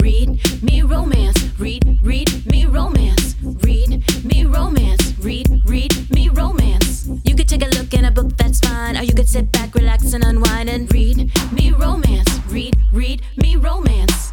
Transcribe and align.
read 0.00 0.62
me 0.62 0.82
romance. 0.82 1.36
Read, 1.58 1.98
read 2.02 2.46
me 2.46 2.66
romance. 2.66 3.34
Read 3.42 4.24
me 4.24 4.44
romance. 4.44 5.18
Read, 5.18 5.62
read 5.66 6.10
me 6.10 6.28
romance. 6.28 7.08
You 7.24 7.34
could 7.34 7.48
take 7.48 7.62
a 7.62 7.68
look 7.76 7.92
in 7.94 8.04
a 8.04 8.10
book, 8.10 8.36
that's 8.36 8.60
fine. 8.60 8.96
Or 8.96 9.02
you 9.02 9.14
could 9.14 9.28
sit 9.28 9.50
back, 9.52 9.74
relax, 9.74 10.12
and 10.12 10.24
unwind 10.24 10.68
and 10.68 10.92
read 10.92 11.30
me 11.52 11.72
romance. 11.72 12.28
Read, 12.48 12.76
read 12.92 13.22
me 13.36 13.56
romance. 13.56 14.32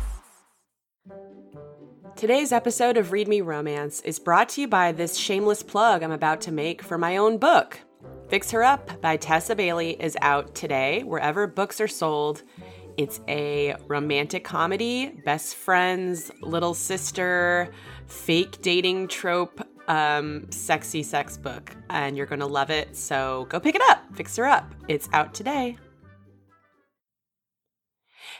Today's 2.15 2.51
episode 2.51 2.97
of 2.97 3.11
Read 3.11 3.27
Me 3.27 3.41
Romance 3.41 3.99
is 4.01 4.19
brought 4.19 4.49
to 4.49 4.61
you 4.61 4.67
by 4.67 4.93
this 4.93 5.17
shameless 5.17 5.63
plug 5.63 6.01
I'm 6.01 6.11
about 6.11 6.41
to 6.41 6.51
make 6.51 6.81
for 6.81 6.97
my 6.97 7.17
own 7.17 7.37
book. 7.37 7.79
Fix 8.29 8.51
Her 8.51 8.63
Up 8.63 9.01
by 9.01 9.17
Tessa 9.17 9.55
Bailey 9.55 10.01
is 10.01 10.17
out 10.21 10.55
today, 10.55 11.03
wherever 11.03 11.45
books 11.45 11.79
are 11.79 11.87
sold. 11.87 12.41
It's 12.97 13.19
a 13.27 13.75
romantic 13.87 14.45
comedy, 14.45 15.07
best 15.25 15.55
friends, 15.55 16.31
little 16.41 16.73
sister, 16.73 17.69
fake 18.07 18.61
dating 18.61 19.09
trope, 19.09 19.61
um, 19.89 20.49
sexy 20.49 21.03
sex 21.03 21.37
book, 21.37 21.75
and 21.89 22.15
you're 22.15 22.25
gonna 22.25 22.47
love 22.47 22.69
it. 22.69 22.95
So 22.95 23.47
go 23.49 23.59
pick 23.59 23.75
it 23.75 23.81
up. 23.89 24.03
Fix 24.13 24.37
Her 24.37 24.45
Up. 24.45 24.73
It's 24.87 25.09
out 25.11 25.33
today. 25.33 25.77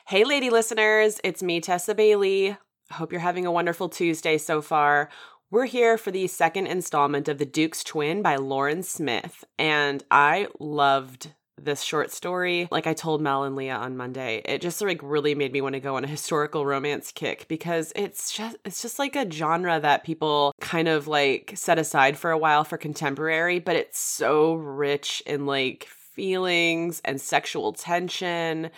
Hey, 0.07 0.23
lady 0.23 0.49
listeners, 0.49 1.19
it's 1.23 1.43
me, 1.43 1.59
Tessa 1.59 1.93
Bailey. 1.93 2.55
Hope 2.91 3.11
you're 3.11 3.19
having 3.21 3.45
a 3.45 3.51
wonderful 3.51 3.89
Tuesday 3.89 4.37
so 4.37 4.61
far. 4.61 5.09
We're 5.51 5.65
here 5.65 5.97
for 5.97 6.11
the 6.11 6.27
second 6.27 6.67
installment 6.67 7.27
of 7.27 7.39
The 7.39 7.45
Duke's 7.45 7.83
Twin 7.83 8.21
by 8.21 8.37
Lauren 8.37 8.83
Smith, 8.83 9.43
and 9.59 10.03
I 10.09 10.47
loved 10.59 11.33
this 11.61 11.81
short 11.81 12.11
story. 12.11 12.67
Like 12.71 12.87
I 12.87 12.93
told 12.93 13.21
Mel 13.21 13.43
and 13.43 13.55
Leah 13.55 13.75
on 13.75 13.97
Monday, 13.97 14.41
it 14.45 14.61
just 14.61 14.81
like 14.81 14.99
really 15.01 15.35
made 15.35 15.53
me 15.53 15.61
want 15.61 15.73
to 15.73 15.79
go 15.79 15.95
on 15.95 16.03
a 16.03 16.07
historical 16.07 16.65
romance 16.65 17.11
kick 17.11 17.47
because 17.47 17.91
it's 17.95 18.31
just 18.31 18.57
it's 18.65 18.81
just 18.81 18.99
like 18.99 19.15
a 19.15 19.29
genre 19.29 19.79
that 19.79 20.03
people 20.03 20.53
kind 20.59 20.87
of 20.87 21.07
like 21.07 21.53
set 21.55 21.79
aside 21.79 22.17
for 22.17 22.31
a 22.31 22.37
while 22.37 22.63
for 22.63 22.77
contemporary, 22.77 23.59
but 23.59 23.75
it's 23.75 23.99
so 23.99 24.53
rich 24.53 25.23
in 25.25 25.45
like 25.45 25.85
feelings 25.85 27.01
and 27.03 27.19
sexual 27.19 27.73
tension 27.73 28.69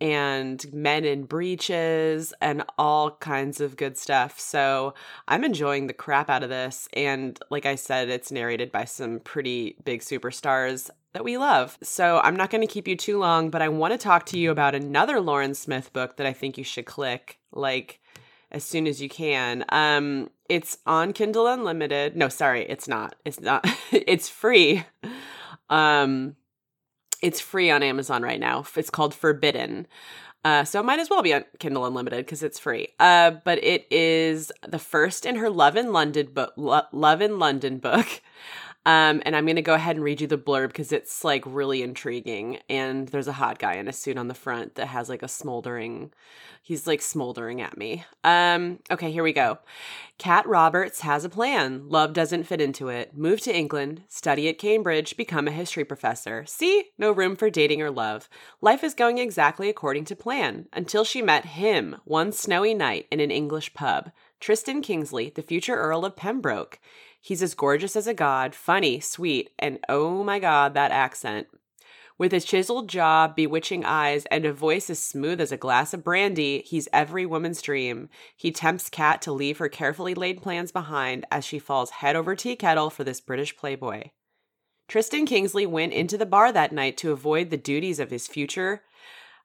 and 0.00 0.72
men 0.72 1.04
in 1.04 1.24
breeches 1.24 2.34
and 2.40 2.64
all 2.78 3.12
kinds 3.12 3.60
of 3.60 3.76
good 3.76 3.96
stuff. 3.96 4.38
So 4.38 4.94
I'm 5.26 5.44
enjoying 5.44 5.86
the 5.86 5.92
crap 5.94 6.28
out 6.28 6.42
of 6.42 6.50
this. 6.50 6.88
And 6.92 7.38
like 7.50 7.66
I 7.66 7.76
said, 7.76 8.08
it's 8.08 8.30
narrated 8.30 8.70
by 8.70 8.84
some 8.84 9.20
pretty 9.20 9.76
big 9.84 10.00
superstars 10.00 10.90
that 11.12 11.24
we 11.24 11.38
love. 11.38 11.78
So 11.82 12.20
I'm 12.22 12.36
not 12.36 12.50
going 12.50 12.66
to 12.66 12.72
keep 12.72 12.86
you 12.86 12.96
too 12.96 13.18
long, 13.18 13.48
but 13.48 13.62
I 13.62 13.68
want 13.68 13.92
to 13.92 13.98
talk 13.98 14.26
to 14.26 14.38
you 14.38 14.50
about 14.50 14.74
another 14.74 15.18
Lauren 15.20 15.54
Smith 15.54 15.92
book 15.92 16.16
that 16.16 16.26
I 16.26 16.34
think 16.34 16.58
you 16.58 16.64
should 16.64 16.84
click 16.84 17.38
like 17.52 18.00
as 18.52 18.64
soon 18.64 18.86
as 18.86 19.00
you 19.00 19.08
can. 19.08 19.64
Um 19.70 20.30
it's 20.48 20.78
on 20.86 21.12
Kindle 21.12 21.48
Unlimited. 21.48 22.16
No, 22.16 22.28
sorry, 22.28 22.64
it's 22.68 22.86
not. 22.86 23.16
It's 23.24 23.40
not. 23.40 23.66
it's 23.90 24.28
free. 24.28 24.84
Um 25.70 26.36
it's 27.22 27.40
free 27.40 27.70
on 27.70 27.82
Amazon 27.82 28.22
right 28.22 28.40
now. 28.40 28.64
It's 28.76 28.90
called 28.90 29.14
Forbidden. 29.14 29.86
Uh, 30.44 30.64
so 30.64 30.78
it 30.78 30.84
might 30.84 31.00
as 31.00 31.10
well 31.10 31.22
be 31.22 31.34
on 31.34 31.44
Kindle 31.58 31.86
Unlimited 31.86 32.24
because 32.24 32.42
it's 32.42 32.58
free. 32.58 32.88
Uh, 33.00 33.32
but 33.44 33.62
it 33.64 33.86
is 33.90 34.52
the 34.66 34.78
first 34.78 35.26
in 35.26 35.36
her 35.36 35.50
Love 35.50 35.76
in 35.76 35.92
London 35.92 36.28
book. 36.32 36.52
Lo- 36.56 36.82
Love 36.92 37.20
in 37.20 37.38
London 37.38 37.78
book. 37.78 38.06
Um, 38.86 39.20
and 39.26 39.34
I'm 39.34 39.46
going 39.46 39.56
to 39.56 39.62
go 39.62 39.74
ahead 39.74 39.96
and 39.96 40.04
read 40.04 40.20
you 40.20 40.28
the 40.28 40.38
blurb 40.38 40.68
because 40.68 40.92
it's 40.92 41.24
like 41.24 41.42
really 41.44 41.82
intriguing. 41.82 42.60
And 42.70 43.08
there's 43.08 43.26
a 43.26 43.32
hot 43.32 43.58
guy 43.58 43.74
in 43.74 43.88
a 43.88 43.92
suit 43.92 44.16
on 44.16 44.28
the 44.28 44.34
front 44.34 44.76
that 44.76 44.86
has 44.86 45.08
like 45.08 45.24
a 45.24 45.28
smoldering, 45.28 46.12
he's 46.62 46.86
like 46.86 47.02
smoldering 47.02 47.60
at 47.60 47.76
me. 47.76 48.04
Um, 48.22 48.78
okay, 48.88 49.10
here 49.10 49.24
we 49.24 49.32
go. 49.32 49.58
Kat 50.18 50.46
Roberts 50.46 51.00
has 51.00 51.24
a 51.24 51.28
plan. 51.28 51.88
Love 51.88 52.12
doesn't 52.12 52.44
fit 52.44 52.60
into 52.60 52.88
it. 52.88 53.16
Move 53.16 53.40
to 53.40 53.54
England, 53.54 54.04
study 54.06 54.48
at 54.48 54.58
Cambridge, 54.58 55.16
become 55.16 55.48
a 55.48 55.52
history 55.52 55.84
professor. 55.84 56.46
See, 56.46 56.90
no 56.96 57.10
room 57.10 57.34
for 57.34 57.50
dating 57.50 57.82
or 57.82 57.90
love. 57.90 58.28
Life 58.60 58.84
is 58.84 58.94
going 58.94 59.18
exactly 59.18 59.68
according 59.68 60.04
to 60.06 60.16
plan 60.16 60.68
until 60.72 61.02
she 61.02 61.20
met 61.20 61.44
him 61.44 61.96
one 62.04 62.30
snowy 62.30 62.72
night 62.72 63.08
in 63.10 63.18
an 63.18 63.32
English 63.32 63.74
pub. 63.74 64.12
Tristan 64.38 64.80
Kingsley, 64.80 65.30
the 65.34 65.42
future 65.42 65.74
Earl 65.74 66.04
of 66.04 66.14
Pembroke. 66.14 66.78
He's 67.26 67.42
as 67.42 67.56
gorgeous 67.56 67.96
as 67.96 68.06
a 68.06 68.14
god, 68.14 68.54
funny, 68.54 69.00
sweet, 69.00 69.50
and 69.58 69.80
oh 69.88 70.22
my 70.22 70.38
god, 70.38 70.74
that 70.74 70.92
accent. 70.92 71.48
With 72.18 72.30
his 72.30 72.44
chiseled 72.44 72.88
jaw, 72.88 73.26
bewitching 73.26 73.84
eyes, 73.84 74.26
and 74.26 74.44
a 74.44 74.52
voice 74.52 74.88
as 74.90 75.00
smooth 75.00 75.40
as 75.40 75.50
a 75.50 75.56
glass 75.56 75.92
of 75.92 76.04
brandy, 76.04 76.62
he's 76.64 76.88
every 76.92 77.26
woman's 77.26 77.60
dream. 77.60 78.10
He 78.36 78.52
tempts 78.52 78.88
Kat 78.88 79.20
to 79.22 79.32
leave 79.32 79.58
her 79.58 79.68
carefully 79.68 80.14
laid 80.14 80.40
plans 80.40 80.70
behind 80.70 81.26
as 81.28 81.44
she 81.44 81.58
falls 81.58 81.90
head 81.90 82.14
over 82.14 82.36
tea 82.36 82.54
kettle 82.54 82.90
for 82.90 83.02
this 83.02 83.20
British 83.20 83.56
playboy. 83.56 84.10
Tristan 84.86 85.26
Kingsley 85.26 85.66
went 85.66 85.92
into 85.92 86.16
the 86.16 86.26
bar 86.26 86.52
that 86.52 86.70
night 86.70 86.96
to 86.98 87.10
avoid 87.10 87.50
the 87.50 87.56
duties 87.56 87.98
of 87.98 88.12
his 88.12 88.28
future 88.28 88.84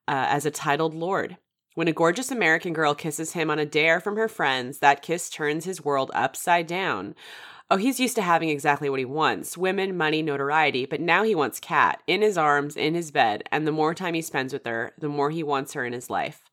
uh, 0.07 0.27
as 0.29 0.45
a 0.45 0.51
titled 0.51 0.93
lord. 0.93 1.37
When 1.73 1.87
a 1.87 1.93
gorgeous 1.93 2.29
American 2.29 2.73
girl 2.73 2.93
kisses 2.93 3.31
him 3.31 3.49
on 3.49 3.57
a 3.57 3.65
dare 3.65 3.99
from 3.99 4.17
her 4.17 4.27
friends, 4.27 4.79
that 4.79 5.01
kiss 5.01 5.29
turns 5.29 5.65
his 5.65 5.83
world 5.83 6.11
upside 6.13 6.67
down. 6.67 7.15
Oh, 7.73 7.77
he's 7.77 8.01
used 8.01 8.17
to 8.17 8.21
having 8.21 8.49
exactly 8.49 8.89
what 8.89 8.99
he 8.99 9.05
wants 9.05 9.57
women, 9.57 9.95
money, 9.95 10.21
notoriety, 10.21 10.85
but 10.85 10.99
now 10.99 11.23
he 11.23 11.33
wants 11.33 11.57
Kat 11.57 12.03
in 12.05 12.21
his 12.21 12.37
arms, 12.37 12.75
in 12.75 12.95
his 12.95 13.11
bed, 13.11 13.43
and 13.49 13.65
the 13.65 13.71
more 13.71 13.93
time 13.93 14.13
he 14.13 14.21
spends 14.21 14.51
with 14.51 14.65
her, 14.65 14.91
the 14.97 15.07
more 15.07 15.29
he 15.29 15.41
wants 15.41 15.71
her 15.71 15.85
in 15.85 15.93
his 15.93 16.09
life. 16.09 16.51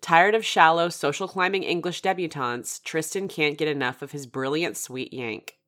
Tired 0.00 0.34
of 0.34 0.42
shallow, 0.42 0.88
social 0.88 1.28
climbing 1.28 1.64
English 1.64 2.00
debutantes, 2.00 2.82
Tristan 2.82 3.28
can't 3.28 3.58
get 3.58 3.68
enough 3.68 4.00
of 4.00 4.12
his 4.12 4.24
brilliant, 4.24 4.78
sweet 4.78 5.12
Yank. 5.12 5.58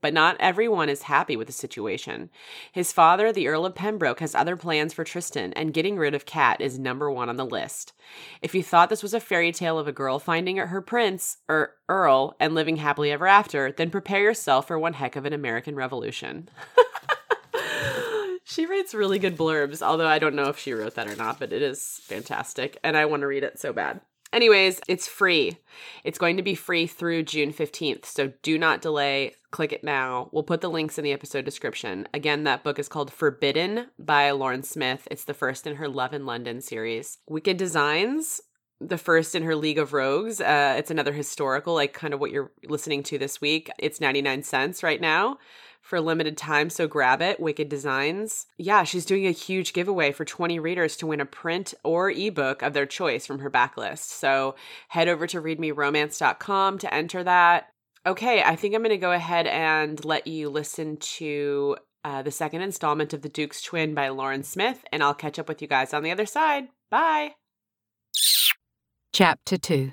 But 0.00 0.14
not 0.14 0.36
everyone 0.38 0.88
is 0.88 1.02
happy 1.02 1.36
with 1.36 1.48
the 1.48 1.52
situation. 1.52 2.30
His 2.72 2.92
father, 2.92 3.32
the 3.32 3.48
Earl 3.48 3.66
of 3.66 3.74
Pembroke, 3.74 4.20
has 4.20 4.34
other 4.34 4.56
plans 4.56 4.94
for 4.94 5.02
Tristan, 5.02 5.52
and 5.54 5.74
getting 5.74 5.96
rid 5.96 6.14
of 6.14 6.24
Kat 6.24 6.60
is 6.60 6.78
number 6.78 7.10
one 7.10 7.28
on 7.28 7.36
the 7.36 7.44
list. 7.44 7.92
If 8.40 8.54
you 8.54 8.62
thought 8.62 8.90
this 8.90 9.02
was 9.02 9.12
a 9.12 9.20
fairy 9.20 9.50
tale 9.50 9.78
of 9.78 9.88
a 9.88 9.92
girl 9.92 10.18
finding 10.18 10.58
her 10.58 10.80
prince, 10.80 11.38
or 11.48 11.74
Earl, 11.88 12.36
and 12.38 12.54
living 12.54 12.76
happily 12.76 13.10
ever 13.10 13.26
after, 13.26 13.72
then 13.72 13.90
prepare 13.90 14.22
yourself 14.22 14.68
for 14.68 14.78
one 14.78 14.92
heck 14.92 15.16
of 15.16 15.24
an 15.24 15.32
American 15.32 15.74
Revolution. 15.74 16.48
she 18.44 18.66
writes 18.66 18.94
really 18.94 19.18
good 19.18 19.36
blurbs, 19.36 19.82
although 19.82 20.06
I 20.06 20.20
don't 20.20 20.36
know 20.36 20.48
if 20.48 20.58
she 20.58 20.72
wrote 20.72 20.94
that 20.94 21.08
or 21.08 21.16
not, 21.16 21.40
but 21.40 21.52
it 21.52 21.62
is 21.62 22.00
fantastic, 22.04 22.78
and 22.84 22.96
I 22.96 23.06
want 23.06 23.22
to 23.22 23.26
read 23.26 23.42
it 23.42 23.58
so 23.58 23.72
bad. 23.72 24.00
Anyways, 24.32 24.80
it's 24.88 25.08
free. 25.08 25.58
It's 26.04 26.18
going 26.18 26.36
to 26.36 26.42
be 26.42 26.54
free 26.54 26.86
through 26.86 27.22
June 27.22 27.52
15th, 27.52 28.04
so 28.04 28.32
do 28.42 28.58
not 28.58 28.82
delay. 28.82 29.34
Click 29.50 29.72
it 29.72 29.82
now. 29.82 30.28
We'll 30.30 30.42
put 30.42 30.60
the 30.60 30.68
links 30.68 30.98
in 30.98 31.04
the 31.04 31.12
episode 31.12 31.44
description. 31.44 32.06
Again, 32.12 32.44
that 32.44 32.64
book 32.64 32.78
is 32.78 32.88
called 32.88 33.10
Forbidden 33.10 33.86
by 33.98 34.30
Lauren 34.32 34.62
Smith. 34.62 35.08
It's 35.10 35.24
the 35.24 35.32
first 35.32 35.66
in 35.66 35.76
her 35.76 35.88
Love 35.88 36.12
in 36.12 36.26
London 36.26 36.60
series. 36.60 37.18
Wicked 37.26 37.56
Designs, 37.56 38.42
the 38.78 38.98
first 38.98 39.34
in 39.34 39.42
her 39.44 39.56
League 39.56 39.78
of 39.78 39.94
Rogues. 39.94 40.40
Uh, 40.40 40.74
it's 40.76 40.90
another 40.90 41.14
historical, 41.14 41.74
like 41.74 41.94
kind 41.94 42.12
of 42.12 42.20
what 42.20 42.30
you're 42.30 42.52
listening 42.64 43.02
to 43.04 43.16
this 43.16 43.40
week. 43.40 43.70
It's 43.78 44.02
99 44.02 44.42
cents 44.42 44.82
right 44.82 45.00
now 45.00 45.38
for 45.80 45.96
a 45.96 46.02
limited 46.02 46.36
time, 46.36 46.68
so 46.68 46.86
grab 46.86 47.22
it. 47.22 47.40
Wicked 47.40 47.70
Designs. 47.70 48.46
Yeah, 48.58 48.84
she's 48.84 49.06
doing 49.06 49.26
a 49.26 49.30
huge 49.30 49.72
giveaway 49.72 50.12
for 50.12 50.26
20 50.26 50.58
readers 50.58 50.96
to 50.98 51.06
win 51.06 51.20
a 51.20 51.26
print 51.26 51.72
or 51.82 52.10
ebook 52.10 52.60
of 52.60 52.74
their 52.74 52.84
choice 52.84 53.26
from 53.26 53.38
her 53.38 53.50
backlist. 53.50 54.10
So 54.10 54.56
head 54.88 55.08
over 55.08 55.26
to 55.28 55.40
readmeromance.com 55.40 56.78
to 56.78 56.94
enter 56.94 57.24
that. 57.24 57.68
Okay, 58.06 58.42
I 58.42 58.56
think 58.56 58.74
I'm 58.74 58.82
going 58.82 58.90
to 58.90 58.96
go 58.96 59.12
ahead 59.12 59.46
and 59.46 60.02
let 60.04 60.26
you 60.26 60.48
listen 60.48 60.96
to 60.96 61.76
uh, 62.04 62.22
the 62.22 62.30
second 62.30 62.62
installment 62.62 63.12
of 63.12 63.22
The 63.22 63.28
Duke's 63.28 63.60
Twin 63.60 63.94
by 63.94 64.08
Lauren 64.08 64.42
Smith, 64.42 64.84
and 64.92 65.02
I'll 65.02 65.14
catch 65.14 65.38
up 65.38 65.48
with 65.48 65.60
you 65.60 65.68
guys 65.68 65.92
on 65.92 66.02
the 66.02 66.10
other 66.10 66.26
side. 66.26 66.68
Bye. 66.90 67.34
Chapter 69.12 69.56
2 69.56 69.92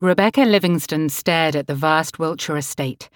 Rebecca 0.00 0.42
Livingston 0.42 1.08
stared 1.08 1.56
at 1.56 1.66
the 1.66 1.74
vast 1.74 2.18
Wiltshire 2.18 2.56
estate 2.56 3.08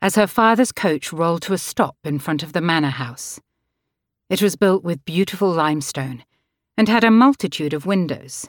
as 0.00 0.14
her 0.14 0.26
father's 0.26 0.72
coach 0.72 1.12
rolled 1.12 1.42
to 1.42 1.52
a 1.52 1.58
stop 1.58 1.96
in 2.04 2.18
front 2.18 2.42
of 2.42 2.54
the 2.54 2.62
manor 2.62 2.88
house. 2.88 3.40
It 4.30 4.40
was 4.40 4.56
built 4.56 4.82
with 4.82 5.04
beautiful 5.04 5.50
limestone 5.50 6.24
and 6.78 6.88
had 6.88 7.04
a 7.04 7.10
multitude 7.10 7.74
of 7.74 7.84
windows. 7.84 8.48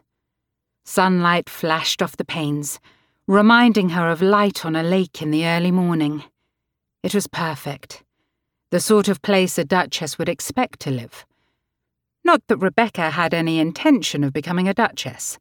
Sunlight 0.86 1.50
flashed 1.50 2.02
off 2.02 2.16
the 2.16 2.24
panes, 2.24 2.80
reminding 3.28 3.90
her 3.90 4.10
of 4.10 4.22
light 4.22 4.66
on 4.66 4.76
a 4.76 4.84
lake 4.84 5.22
in 5.22 5.32
the 5.32 5.46
early 5.46 5.72
morning. 5.72 6.24
It 7.04 7.16
was 7.16 7.28
perfect, 7.28 8.04
the 8.72 8.80
sort 8.80 9.08
of 9.08 9.22
place 9.22 9.58
a 9.58 9.64
duchess 9.64 10.18
would 10.18 10.30
expect 10.30 10.80
to 10.82 10.92
live. 10.92 11.26
Not 12.24 12.42
that 12.48 12.58
Rebecca 12.58 13.12
had 13.12 13.34
any 13.34 13.60
intention 13.60 14.24
of 14.24 14.34
becoming 14.34 14.68
a 14.68 14.74
duchess. 14.74 15.40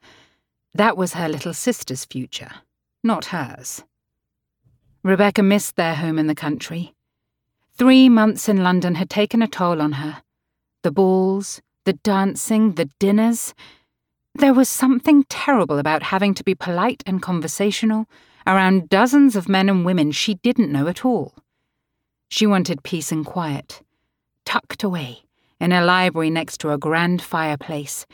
That 0.75 0.97
was 0.97 1.15
her 1.15 1.29
little 1.29 1.55
sister's 1.55 2.05
future, 2.05 2.50
not 3.05 3.27
hers. 3.27 3.85
Rebecca 5.03 5.43
missed 5.43 5.77
their 5.77 5.94
home 5.94 6.19
in 6.19 6.27
the 6.27 6.35
country. 6.35 6.94
Three 7.77 8.09
months 8.09 8.49
in 8.49 8.62
London 8.62 8.97
had 8.97 9.09
taken 9.09 9.43
a 9.43 9.49
toll 9.49 9.81
on 9.81 9.93
her. 9.93 10.23
The 10.82 10.91
balls, 10.91 11.61
the 11.85 11.94
dancing, 11.94 12.73
the 12.73 12.91
dinners. 12.99 13.55
There 14.35 14.55
was 14.55 14.69
something 14.69 15.25
terrible 15.25 15.79
about 15.79 16.05
having 16.05 16.35
to 16.35 16.44
be 16.44 16.55
polite 16.55 17.03
and 17.05 17.21
conversational 17.21 18.06
around 18.47 18.88
dozens 18.88 19.37
of 19.37 19.49
men 19.49 19.69
and 19.69 19.85
women 19.85 20.12
she 20.12 20.35
didn't 20.35 20.73
know 20.73 20.87
at 20.87 21.05
all. 21.05 21.35
She 22.29 22.47
wanted 22.47 22.85
peace 22.85 23.11
and 23.11 23.27
quiet, 23.27 23.82
tucked 24.44 24.82
away 24.85 25.25
in 25.61 25.73
a 25.73 25.85
library 25.85 26.31
next 26.31 26.59
to 26.59 26.71
a 26.71 26.79
grand 26.79 27.21
fireplace, 27.21 28.06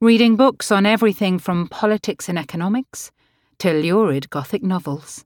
reading 0.00 0.36
books 0.36 0.70
on 0.70 0.86
everything 0.86 1.38
from 1.38 1.68
politics 1.68 2.28
and 2.28 2.38
economics 2.38 3.10
to 3.58 3.72
lurid 3.72 4.28
Gothic 4.28 4.62
novels. 4.62 5.24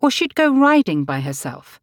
Or 0.00 0.10
she'd 0.10 0.34
go 0.34 0.52
riding 0.52 1.04
by 1.04 1.20
herself, 1.20 1.78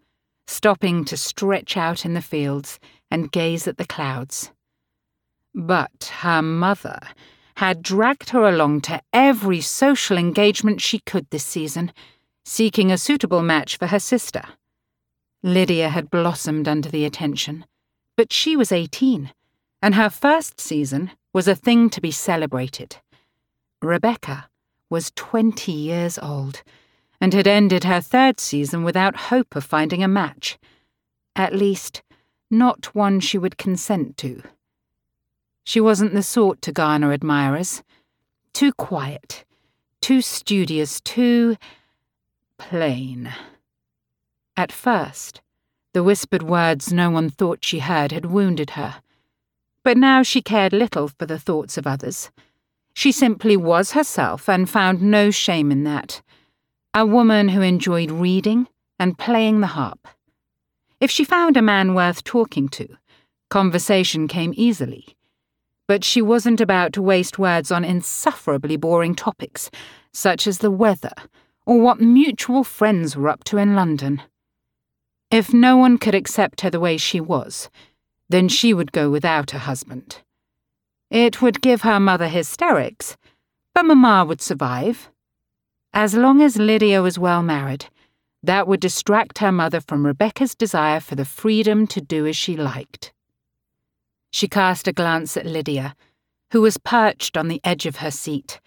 stopping 0.47 1.05
to 1.05 1.17
stretch 1.17 1.77
out 1.77 2.05
in 2.05 2.13
the 2.13 2.21
fields 2.21 2.79
and 3.11 3.31
gaze 3.31 3.67
at 3.67 3.77
the 3.77 3.85
clouds. 3.85 4.51
But 5.53 6.11
her 6.21 6.41
mother 6.41 6.99
had 7.57 7.81
dragged 7.81 8.31
her 8.31 8.47
along 8.47 8.81
to 8.81 9.01
every 9.13 9.61
social 9.61 10.17
engagement 10.17 10.81
she 10.81 10.99
could 10.99 11.29
this 11.29 11.45
season, 11.45 11.91
seeking 12.43 12.91
a 12.91 12.97
suitable 12.97 13.41
match 13.41 13.77
for 13.77 13.87
her 13.87 13.99
sister. 13.99 14.43
Lydia 15.41 15.89
had 15.89 16.09
blossomed 16.09 16.67
under 16.67 16.89
the 16.89 17.05
attention, 17.05 17.65
but 18.17 18.33
she 18.33 18.55
was 18.55 18.71
18, 18.71 19.31
and 19.81 19.95
her 19.95 20.09
first 20.09 20.59
season 20.59 21.11
was 21.33 21.47
a 21.47 21.55
thing 21.55 21.89
to 21.89 22.01
be 22.01 22.11
celebrated. 22.11 22.97
Rebecca 23.81 24.49
was 24.89 25.11
20 25.15 25.71
years 25.71 26.17
old 26.19 26.63
and 27.21 27.33
had 27.33 27.47
ended 27.47 27.83
her 27.83 28.01
third 28.01 28.39
season 28.39 28.83
without 28.83 29.15
hope 29.15 29.55
of 29.55 29.63
finding 29.63 30.03
a 30.03 30.07
match. 30.07 30.57
At 31.35 31.55
least, 31.55 32.01
not 32.51 32.93
one 32.93 33.19
she 33.19 33.37
would 33.37 33.57
consent 33.57 34.17
to. 34.17 34.43
She 35.67 35.81
wasn't 35.81 36.13
the 36.13 36.21
sort 36.21 36.61
to 36.61 36.71
garner 36.71 37.11
admirers. 37.11 37.81
Too 38.53 38.71
quiet, 38.71 39.43
too 39.99 40.21
studious, 40.21 41.01
too 41.01 41.57
plain. 42.59 43.33
At 44.55 44.71
first, 44.71 45.41
the 45.93 46.03
whispered 46.03 46.43
words 46.43 46.93
no 46.93 47.09
one 47.09 47.31
thought 47.31 47.65
she 47.65 47.79
heard 47.79 48.11
had 48.11 48.27
wounded 48.27 48.71
her. 48.71 49.01
But 49.83 49.97
now 49.97 50.21
she 50.21 50.39
cared 50.39 50.71
little 50.71 51.07
for 51.07 51.25
the 51.25 51.39
thoughts 51.39 51.79
of 51.79 51.87
others. 51.87 52.29
She 52.93 53.11
simply 53.11 53.57
was 53.57 53.93
herself 53.93 54.47
and 54.47 54.69
found 54.69 55.01
no 55.01 55.31
shame 55.31 55.71
in 55.71 55.83
that. 55.83 56.21
A 56.93 57.07
woman 57.07 57.49
who 57.49 57.61
enjoyed 57.61 58.11
reading 58.11 58.67
and 58.99 59.17
playing 59.17 59.61
the 59.61 59.67
harp. 59.67 60.07
If 61.01 61.09
she 61.09 61.25
found 61.25 61.57
a 61.57 61.63
man 61.63 61.95
worth 61.95 62.23
talking 62.23 62.69
to, 62.69 62.87
conversation 63.49 64.27
came 64.27 64.53
easily 64.55 65.15
but 65.87 66.03
she 66.03 66.21
wasn't 66.21 66.61
about 66.61 66.93
to 66.93 67.01
waste 67.01 67.37
words 67.37 67.71
on 67.71 67.85
insufferably 67.85 68.77
boring 68.77 69.15
topics, 69.15 69.69
such 70.13 70.47
as 70.47 70.59
the 70.59 70.71
weather 70.71 71.13
or 71.65 71.79
what 71.79 71.99
mutual 71.99 72.63
friends 72.63 73.15
were 73.15 73.29
up 73.29 73.43
to 73.43 73.57
in 73.57 73.75
London. 73.75 74.21
If 75.31 75.53
no 75.53 75.77
one 75.77 75.97
could 75.97 76.15
accept 76.15 76.61
her 76.61 76.69
the 76.69 76.79
way 76.79 76.97
she 76.97 77.19
was, 77.19 77.69
then 78.29 78.47
she 78.47 78.73
would 78.73 78.91
go 78.91 79.09
without 79.09 79.53
a 79.53 79.59
husband. 79.59 80.21
It 81.09 81.41
would 81.41 81.61
give 81.61 81.81
her 81.81 81.99
mother 81.99 82.27
hysterics, 82.27 83.17
but 83.73 83.85
Mamma 83.85 84.25
would 84.25 84.41
survive. 84.41 85.09
As 85.93 86.13
long 86.13 86.41
as 86.41 86.57
Lydia 86.57 87.01
was 87.01 87.19
well 87.19 87.41
married, 87.41 87.85
that 88.43 88.67
would 88.67 88.79
distract 88.79 89.39
her 89.39 89.51
mother 89.51 89.81
from 89.81 90.05
Rebecca's 90.05 90.55
desire 90.55 90.99
for 90.99 91.15
the 91.15 91.25
freedom 91.25 91.87
to 91.87 92.01
do 92.01 92.27
as 92.27 92.37
she 92.37 92.55
liked. 92.55 93.11
She 94.35 94.49
cast 94.49 94.85
a 94.85 94.91
glance 94.91 95.37
at 95.37 95.45
Lydia, 95.45 95.95
who 96.51 96.59
was 96.59 96.77
perched 96.77 97.37
on 97.37 97.47
the 97.47 97.61
edge 97.63 97.85
of 97.85 97.95
her 98.03 98.11
seat, 98.11 98.59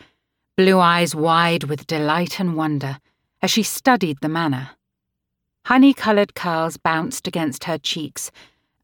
blue 0.56 0.81
eyes 0.81 1.15
wide 1.15 1.65
with 1.65 1.87
delight 1.87 2.41
and 2.41 2.56
wonder 2.56 3.00
as 3.43 3.50
she 3.50 3.62
studied 3.62 4.17
the 4.23 4.31
manor. 4.31 4.70
Honey 5.67 5.93
coloured 5.93 6.35
curls 6.35 6.79
bounced 6.79 7.29
against 7.29 7.65
her 7.65 7.76
cheeks 7.76 8.31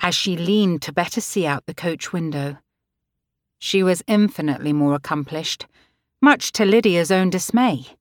as 0.01 0.15
she 0.15 0.37
leaned 0.37 0.83
to 0.83 0.93
better 0.93 1.23
see 1.23 1.47
out 1.47 1.65
the 1.65 1.73
coach 1.73 2.13
window. 2.13 2.59
She 3.59 3.83
was 3.83 4.03
infinitely 4.07 4.75
more 4.75 4.95
accomplished, 4.95 5.65
much 6.21 6.53
to 6.53 6.67
Lydia's 6.67 7.11
own 7.11 7.31
dismay. 7.31 7.97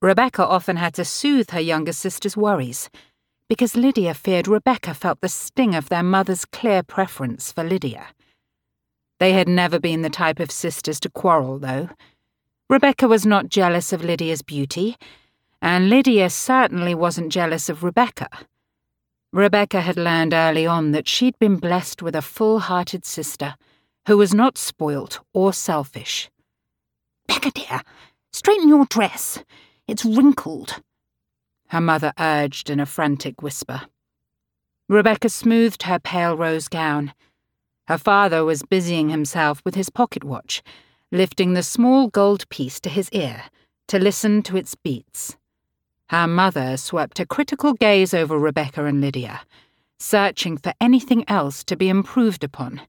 Rebecca 0.00 0.46
often 0.46 0.78
had 0.78 0.94
to 0.94 1.04
soothe 1.04 1.50
her 1.50 1.60
younger 1.60 1.92
sister's 1.92 2.38
worries 2.38 2.88
because 3.48 3.76
Lydia 3.76 4.12
feared 4.12 4.46
Rebecca 4.46 4.92
felt 4.92 5.20
the 5.20 5.28
sting 5.28 5.74
of 5.74 5.88
their 5.88 6.02
mother's 6.02 6.44
clear 6.44 6.82
preference 6.82 7.50
for 7.50 7.64
Lydia. 7.64 8.08
They 9.18 9.32
had 9.32 9.48
never 9.48 9.80
been 9.80 10.02
the 10.02 10.10
type 10.10 10.38
of 10.38 10.50
sisters 10.50 11.00
to 11.00 11.10
quarrel, 11.10 11.58
though. 11.58 11.88
Rebecca 12.68 13.08
was 13.08 13.24
not 13.24 13.48
jealous 13.48 13.92
of 13.92 14.04
Lydia's 14.04 14.42
beauty, 14.42 14.96
and 15.62 15.88
Lydia 15.88 16.30
certainly 16.30 16.94
wasn't 16.94 17.32
jealous 17.32 17.68
of 17.68 17.82
Rebecca. 17.82 18.28
Rebecca 19.32 19.80
had 19.80 19.96
learned 19.96 20.34
early 20.34 20.66
on 20.66 20.92
that 20.92 21.08
she'd 21.08 21.38
been 21.38 21.56
blessed 21.56 22.02
with 22.02 22.14
a 22.14 22.22
full 22.22 22.60
hearted 22.60 23.04
sister 23.04 23.56
who 24.06 24.16
was 24.16 24.34
not 24.34 24.56
spoilt 24.56 25.20
or 25.34 25.52
selfish. 25.52 26.30
Becca, 27.26 27.50
dear, 27.50 27.82
straighten 28.32 28.68
your 28.68 28.86
dress. 28.86 29.42
It's 29.86 30.04
wrinkled 30.04 30.80
her 31.68 31.80
mother 31.80 32.12
urged 32.18 32.70
in 32.70 32.80
a 32.80 32.86
frantic 32.86 33.42
whisper. 33.42 33.82
Rebecca 34.88 35.28
smoothed 35.28 35.82
her 35.84 35.98
pale 35.98 36.36
rose 36.36 36.68
gown. 36.68 37.12
Her 37.88 37.98
father 37.98 38.44
was 38.44 38.62
busying 38.62 39.10
himself 39.10 39.60
with 39.64 39.74
his 39.74 39.90
pocket 39.90 40.24
watch, 40.24 40.62
lifting 41.12 41.52
the 41.54 41.62
small 41.62 42.08
gold 42.08 42.48
piece 42.48 42.80
to 42.80 42.88
his 42.88 43.10
ear 43.10 43.44
to 43.88 43.98
listen 43.98 44.42
to 44.42 44.56
its 44.56 44.74
beats. 44.74 45.36
Her 46.10 46.26
mother 46.26 46.76
swept 46.76 47.20
a 47.20 47.26
critical 47.26 47.74
gaze 47.74 48.14
over 48.14 48.38
Rebecca 48.38 48.84
and 48.84 49.00
Lydia, 49.00 49.42
searching 49.98 50.56
for 50.56 50.72
anything 50.80 51.24
else 51.28 51.64
to 51.64 51.76
be 51.76 51.88
improved 51.88 52.44
upon. 52.44 52.80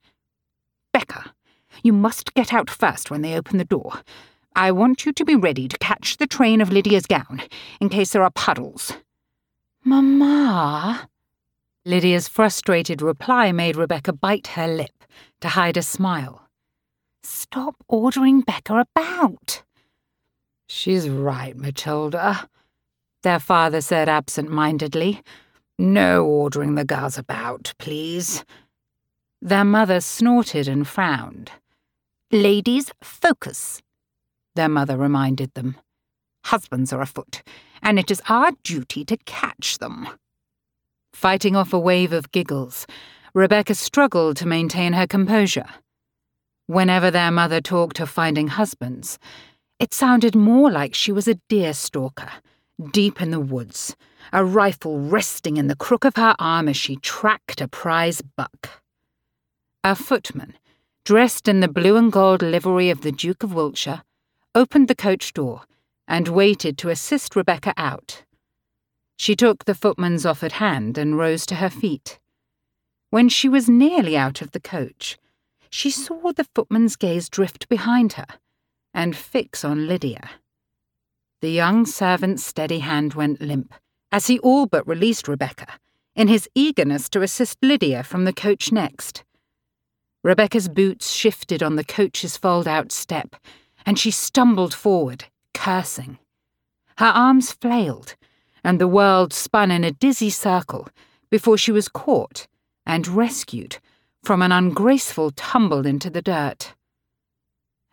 Becca, 0.93 1.33
you 1.83 1.91
must 1.91 2.33
get 2.33 2.53
out 2.53 2.69
first 2.69 3.11
when 3.11 3.21
they 3.21 3.35
open 3.35 3.57
the 3.57 3.65
door. 3.65 4.01
I 4.55 4.71
want 4.71 5.05
you 5.05 5.13
to 5.13 5.25
be 5.25 5.35
ready 5.35 5.67
to 5.67 5.77
catch 5.77 6.17
the 6.17 6.27
train 6.27 6.61
of 6.61 6.71
Lydia's 6.71 7.05
gown, 7.05 7.41
in 7.79 7.89
case 7.89 8.11
there 8.11 8.23
are 8.23 8.31
puddles. 8.31 8.93
Mamma? 9.83 11.09
Lydia's 11.85 12.27
frustrated 12.27 13.01
reply 13.01 13.51
made 13.51 13.75
Rebecca 13.75 14.13
bite 14.13 14.47
her 14.47 14.67
lip 14.67 15.03
to 15.41 15.49
hide 15.49 15.77
a 15.77 15.81
smile. 15.81 16.47
Stop 17.23 17.75
ordering 17.87 18.41
Becca 18.41 18.85
about. 18.95 19.63
She's 20.67 21.09
right, 21.09 21.55
Matilda, 21.55 22.49
their 23.23 23.39
father 23.39 23.81
said 23.81 24.07
absent 24.07 24.49
mindedly. 24.49 25.21
No 25.77 26.25
ordering 26.25 26.75
the 26.75 26.85
girls 26.85 27.17
about, 27.17 27.73
please. 27.77 28.45
Their 29.41 29.65
mother 29.65 30.01
snorted 30.01 30.67
and 30.67 30.87
frowned. 30.87 31.51
Ladies, 32.31 32.91
focus 33.01 33.81
their 34.59 34.67
mother 34.67 34.97
reminded 34.97 35.53
them. 35.53 35.77
Husbands 36.43 36.91
are 36.91 37.01
afoot, 37.01 37.43
and 37.81 37.97
it 37.97 38.11
is 38.11 38.21
our 38.27 38.51
duty 38.61 39.05
to 39.05 39.15
catch 39.25 39.77
them. 39.77 40.05
Fighting 41.13 41.55
off 41.55 41.71
a 41.71 41.79
wave 41.79 42.11
of 42.11 42.33
giggles, 42.33 42.85
Rebecca 43.33 43.73
struggled 43.73 44.35
to 44.37 44.45
maintain 44.45 44.91
her 44.91 45.07
composure. 45.07 45.69
Whenever 46.67 47.09
their 47.09 47.31
mother 47.31 47.61
talked 47.61 48.01
of 48.01 48.09
finding 48.09 48.49
husbands, 48.49 49.17
it 49.79 49.93
sounded 49.93 50.35
more 50.35 50.69
like 50.69 50.93
she 50.93 51.13
was 51.13 51.25
a 51.25 51.39
deer 51.47 51.73
stalker, 51.73 52.29
deep 52.91 53.21
in 53.21 53.31
the 53.31 53.39
woods, 53.39 53.95
a 54.33 54.43
rifle 54.43 54.99
resting 54.99 55.55
in 55.55 55.67
the 55.67 55.75
crook 55.75 56.03
of 56.03 56.17
her 56.17 56.35
arm 56.37 56.67
as 56.67 56.75
she 56.75 56.97
tracked 56.97 57.61
a 57.61 57.67
prize 57.69 58.21
buck. 58.21 58.81
A 59.85 59.95
footman, 59.95 60.57
dressed 61.05 61.47
in 61.47 61.61
the 61.61 61.69
blue 61.69 61.95
and 61.95 62.11
gold 62.11 62.41
livery 62.41 62.89
of 62.89 63.01
the 63.01 63.13
Duke 63.13 63.41
of 63.41 63.53
Wiltshire, 63.53 64.03
opened 64.55 64.87
the 64.87 64.95
coach 64.95 65.33
door, 65.33 65.63
and 66.07 66.27
waited 66.27 66.77
to 66.77 66.89
assist 66.89 67.35
Rebecca 67.35 67.73
out. 67.77 68.23
She 69.17 69.35
took 69.35 69.65
the 69.65 69.75
footman's 69.75 70.25
offered 70.25 70.53
hand 70.53 70.97
and 70.97 71.17
rose 71.17 71.45
to 71.47 71.55
her 71.55 71.69
feet. 71.69 72.19
When 73.09 73.29
she 73.29 73.49
was 73.49 73.69
nearly 73.69 74.15
out 74.15 74.41
of 74.41 74.51
the 74.51 74.59
coach, 74.59 75.17
she 75.69 75.91
saw 75.91 76.31
the 76.31 76.47
footman's 76.55 76.95
gaze 76.95 77.29
drift 77.29 77.69
behind 77.69 78.13
her 78.13 78.25
and 78.93 79.15
fix 79.15 79.63
on 79.63 79.87
Lydia. 79.87 80.29
The 81.41 81.51
young 81.51 81.85
servant's 81.85 82.43
steady 82.43 82.79
hand 82.79 83.13
went 83.13 83.41
limp 83.41 83.73
as 84.11 84.27
he 84.27 84.39
all 84.39 84.65
but 84.65 84.87
released 84.87 85.27
Rebecca 85.27 85.67
in 86.15 86.27
his 86.27 86.49
eagerness 86.55 87.07
to 87.09 87.21
assist 87.21 87.57
Lydia 87.61 88.03
from 88.03 88.25
the 88.25 88.33
coach 88.33 88.71
next. 88.71 89.23
Rebecca's 90.23 90.67
boots 90.67 91.11
shifted 91.11 91.63
on 91.63 91.75
the 91.75 91.83
coach's 91.83 92.35
fold 92.35 92.67
out 92.67 92.91
step 92.91 93.35
and 93.89 93.97
she 93.97 94.11
stumbled 94.11 94.71
forward, 94.71 95.25
cursing. 95.55 96.19
Her 96.97 97.07
arms 97.07 97.53
flailed, 97.53 98.15
and 98.63 98.79
the 98.79 98.87
world 98.87 99.33
spun 99.33 99.71
in 99.71 99.83
a 99.83 99.89
dizzy 99.89 100.29
circle 100.29 100.89
before 101.31 101.57
she 101.57 101.71
was 101.71 101.87
caught 101.87 102.45
and 102.85 103.07
rescued 103.07 103.79
from 104.23 104.43
an 104.43 104.51
ungraceful 104.51 105.31
tumble 105.31 105.87
into 105.87 106.11
the 106.11 106.21
dirt. 106.21 106.75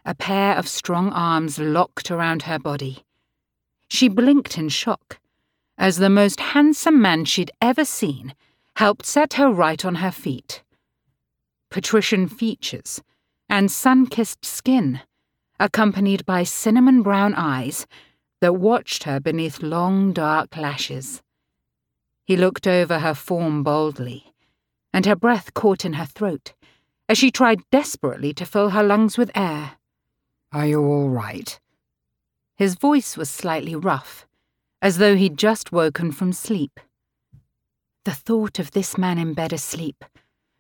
a 0.05 0.15
pair 0.15 0.55
of 0.57 0.69
strong 0.69 1.11
arms 1.15 1.59
locked 1.59 2.11
around 2.11 2.43
her 2.43 2.59
body. 2.59 2.99
She 3.89 4.07
blinked 4.07 4.59
in 4.59 4.69
shock 4.69 5.19
as 5.79 5.97
the 5.97 6.11
most 6.11 6.41
handsome 6.41 7.01
man 7.01 7.25
she'd 7.25 7.53
ever 7.63 7.87
seen 7.87 8.35
helped 8.77 9.07
set 9.07 9.33
her 9.35 9.51
right 9.51 9.83
on 9.83 9.95
her 9.97 10.13
feet. 10.13 10.63
Patrician 11.71 12.29
features 12.29 13.01
and 13.49 13.73
sun 13.73 14.07
kissed 14.07 14.45
skin, 14.45 15.01
accompanied 15.59 16.25
by 16.27 16.43
cinnamon 16.43 17.03
brown 17.03 17.35
eyes 17.35 17.87
that 18.41 18.55
watched 18.55 19.05
her 19.05 19.21
beneath 19.21 19.63
long 19.63 20.13
dark 20.13 20.57
lashes. 20.57 21.23
He 22.25 22.37
looked 22.37 22.67
over 22.67 22.99
her 22.99 23.15
form 23.15 23.63
boldly, 23.63 24.33
and 24.93 25.07
her 25.07 25.17
breath 25.17 25.55
caught 25.55 25.85
in 25.85 25.95
her 25.95 26.07
throat 26.07 26.53
as 27.09 27.19
she 27.19 27.31
tried 27.31 27.61
desperately 27.71 28.33
to 28.35 28.45
fill 28.45 28.71
her 28.71 28.83
lungs 28.83 29.17
with 29.17 29.31
air. 29.35 29.73
Are 30.53 30.67
you 30.67 30.83
all 30.83 31.09
right? 31.09 31.59
His 32.57 32.75
voice 32.75 33.17
was 33.17 33.31
slightly 33.31 33.77
rough, 33.77 34.27
as 34.83 34.99
though 34.99 35.17
he'd 35.17 35.39
just 35.39 35.73
woken 35.73 36.11
from 36.11 36.33
sleep. 36.33 36.81
The 38.05 38.13
thought 38.13 38.59
of 38.59 38.73
this 38.73 38.97
man 38.97 39.19
in 39.19 39.35
bed 39.35 39.53
asleep 39.53 40.05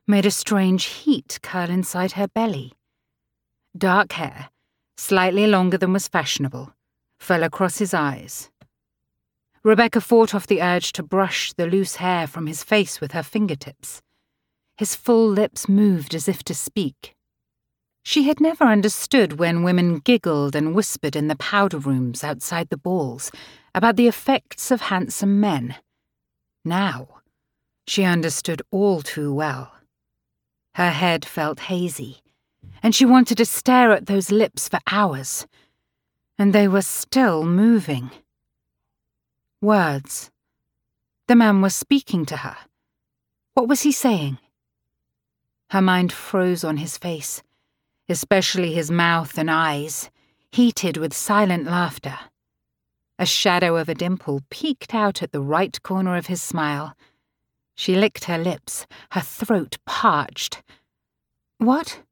made 0.07 0.27
a 0.27 0.31
strange 0.31 0.85
heat 0.85 1.39
curl 1.43 1.71
inside 1.71 2.13
her 2.13 2.29
belly. 2.29 2.73
Dark 3.77 4.13
hair, 4.13 4.51
slightly 4.97 5.47
longer 5.47 5.79
than 5.79 5.93
was 5.93 6.09
fashionable, 6.09 6.75
fell 7.19 7.43
across 7.43 7.79
his 7.79 7.95
eyes. 7.95 8.51
Rebecca 9.63 10.01
fought 10.01 10.35
off 10.35 10.47
the 10.47 10.63
urge 10.63 10.93
to 10.93 11.03
brush 11.03 11.53
the 11.53 11.67
loose 11.67 11.97
hair 11.97 12.27
from 12.27 12.47
his 12.47 12.63
face 12.63 13.01
with 13.01 13.13
her 13.13 13.23
fingertips. 13.23 14.01
His 14.77 14.95
full 14.95 15.29
lips 15.29 15.69
moved 15.69 16.15
as 16.15 16.29
if 16.29 16.45
to 16.45 16.55
speak. 16.55 17.15
She 18.05 18.23
had 18.25 18.41
never 18.41 18.65
understood 18.65 19.41
when 19.41 19.65
women 19.65 19.99
giggled 19.99 20.55
and 20.55 20.75
whispered 20.77 21.17
in 21.17 21.27
the 21.27 21.35
powder 21.35 21.79
rooms 21.79 22.23
outside 22.23 22.69
the 22.69 22.77
balls 22.77 23.33
about 23.75 23.97
the 23.97 24.07
effects 24.07 24.71
of 24.71 24.83
handsome 24.83 25.41
men. 25.41 25.75
Now, 26.65 27.09
she 27.89 28.05
understood 28.05 28.63
all 28.71 29.03
too 29.03 29.35
well. 29.35 29.73
Her 30.77 30.91
head 30.91 31.25
felt 31.25 31.59
hazy, 31.61 32.21
and 32.83 32.95
she 32.95 33.05
wanted 33.05 33.37
to 33.39 33.45
stare 33.45 33.93
at 33.93 34.07
those 34.07 34.31
lips 34.31 34.69
for 34.69 34.79
hours. 34.91 35.47
And 36.39 36.53
they 36.53 36.69
were 36.69 36.83
still 36.83 37.45
moving. 37.45 38.11
Words. 39.61 40.31
The 41.29 41.35
man 41.35 41.61
was 41.61 41.75
speaking 41.75 42.25
to 42.27 42.39
her. 42.39 42.57
What 43.55 43.69
was 43.69 43.83
he 43.83 43.93
saying? 43.93 44.39
Her 45.71 45.81
mind 45.81 46.13
froze 46.13 46.63
on 46.63 46.77
his 46.77 46.97
face, 46.97 47.43
especially 48.09 48.73
his 48.73 48.91
mouth 48.91 49.37
and 49.37 49.51
eyes, 49.51 50.11
heated 50.53 50.97
with 50.97 51.13
silent 51.13 51.65
laughter. 51.65 52.19
A 53.19 53.27
shadow 53.27 53.77
of 53.77 53.89
a 53.89 53.95
dimple 53.95 54.43
peeked 54.51 54.95
out 54.95 55.23
at 55.23 55.33
the 55.33 55.41
right 55.41 55.83
corner 55.83 56.17
of 56.17 56.27
his 56.27 56.43
smile. 56.43 56.95
She 57.75 57.97
licked 57.97 58.25
her 58.25 58.39
lips, 58.39 58.87
her 59.13 59.23
throat 59.23 59.79
parched. 59.87 60.63
What? 61.59 62.03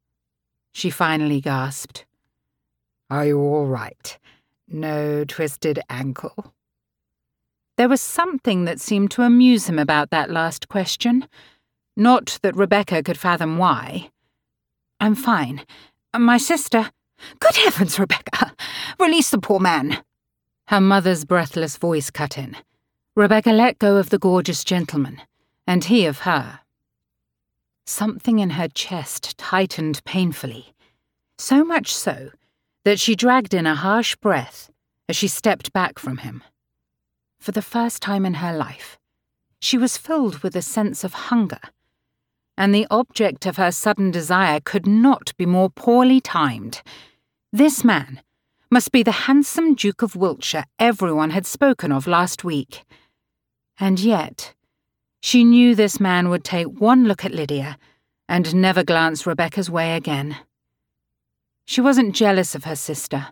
She 0.74 0.90
finally 0.90 1.40
gasped. 1.40 2.04
Are 3.08 3.24
you 3.24 3.38
all 3.38 3.66
right? 3.66 4.18
No 4.66 5.24
twisted 5.24 5.78
ankle? 5.88 6.52
There 7.76 7.88
was 7.88 8.00
something 8.00 8.64
that 8.64 8.80
seemed 8.80 9.12
to 9.12 9.22
amuse 9.22 9.68
him 9.68 9.78
about 9.78 10.10
that 10.10 10.30
last 10.30 10.68
question. 10.68 11.28
Not 11.96 12.40
that 12.42 12.56
Rebecca 12.56 13.04
could 13.04 13.16
fathom 13.16 13.56
why. 13.56 14.10
I'm 14.98 15.14
fine. 15.14 15.64
My 16.16 16.38
sister. 16.38 16.90
Good 17.38 17.54
heavens, 17.54 17.98
Rebecca! 17.98 18.52
Release 18.98 19.30
the 19.30 19.38
poor 19.38 19.60
man! 19.60 20.02
Her 20.66 20.80
mother's 20.80 21.24
breathless 21.24 21.76
voice 21.76 22.10
cut 22.10 22.36
in. 22.36 22.56
Rebecca 23.14 23.50
let 23.50 23.78
go 23.78 23.96
of 23.96 24.10
the 24.10 24.18
gorgeous 24.18 24.64
gentleman, 24.64 25.22
and 25.68 25.84
he 25.84 26.04
of 26.04 26.20
her. 26.20 26.60
Something 27.86 28.38
in 28.38 28.50
her 28.50 28.68
chest 28.68 29.36
tightened 29.36 30.02
painfully, 30.04 30.74
so 31.38 31.64
much 31.64 31.94
so 31.94 32.30
that 32.84 32.98
she 32.98 33.14
dragged 33.14 33.54
in 33.54 33.66
a 33.66 33.74
harsh 33.74 34.16
breath 34.16 34.70
as 35.08 35.16
she 35.16 35.28
stepped 35.28 35.72
back 35.72 35.98
from 35.98 36.18
him. 36.18 36.42
For 37.38 37.52
the 37.52 37.62
first 37.62 38.00
time 38.00 38.24
in 38.24 38.34
her 38.34 38.56
life, 38.56 38.98
she 39.60 39.76
was 39.76 39.98
filled 39.98 40.38
with 40.38 40.56
a 40.56 40.62
sense 40.62 41.04
of 41.04 41.14
hunger 41.14 41.60
and 42.56 42.74
the 42.74 42.86
object 42.90 43.46
of 43.46 43.56
her 43.56 43.72
sudden 43.72 44.10
desire 44.10 44.60
could 44.60 44.86
not 44.86 45.36
be 45.36 45.46
more 45.46 45.70
poorly 45.70 46.20
timed. 46.20 46.82
This 47.52 47.84
man 47.84 48.22
must 48.70 48.92
be 48.92 49.02
the 49.02 49.12
handsome 49.12 49.74
Duke 49.74 50.02
of 50.02 50.16
Wiltshire 50.16 50.64
everyone 50.78 51.30
had 51.30 51.46
spoken 51.46 51.92
of 51.92 52.06
last 52.06 52.44
week. 52.44 52.84
And 53.78 53.98
yet, 53.98 54.53
she 55.24 55.42
knew 55.42 55.74
this 55.74 55.98
man 55.98 56.28
would 56.28 56.44
take 56.44 56.66
one 56.66 57.08
look 57.08 57.24
at 57.24 57.32
Lydia 57.32 57.78
and 58.28 58.54
never 58.54 58.84
glance 58.84 59.26
Rebecca's 59.26 59.70
way 59.70 59.96
again. 59.96 60.36
She 61.64 61.80
wasn't 61.80 62.14
jealous 62.14 62.54
of 62.54 62.64
her 62.64 62.76
sister. 62.76 63.28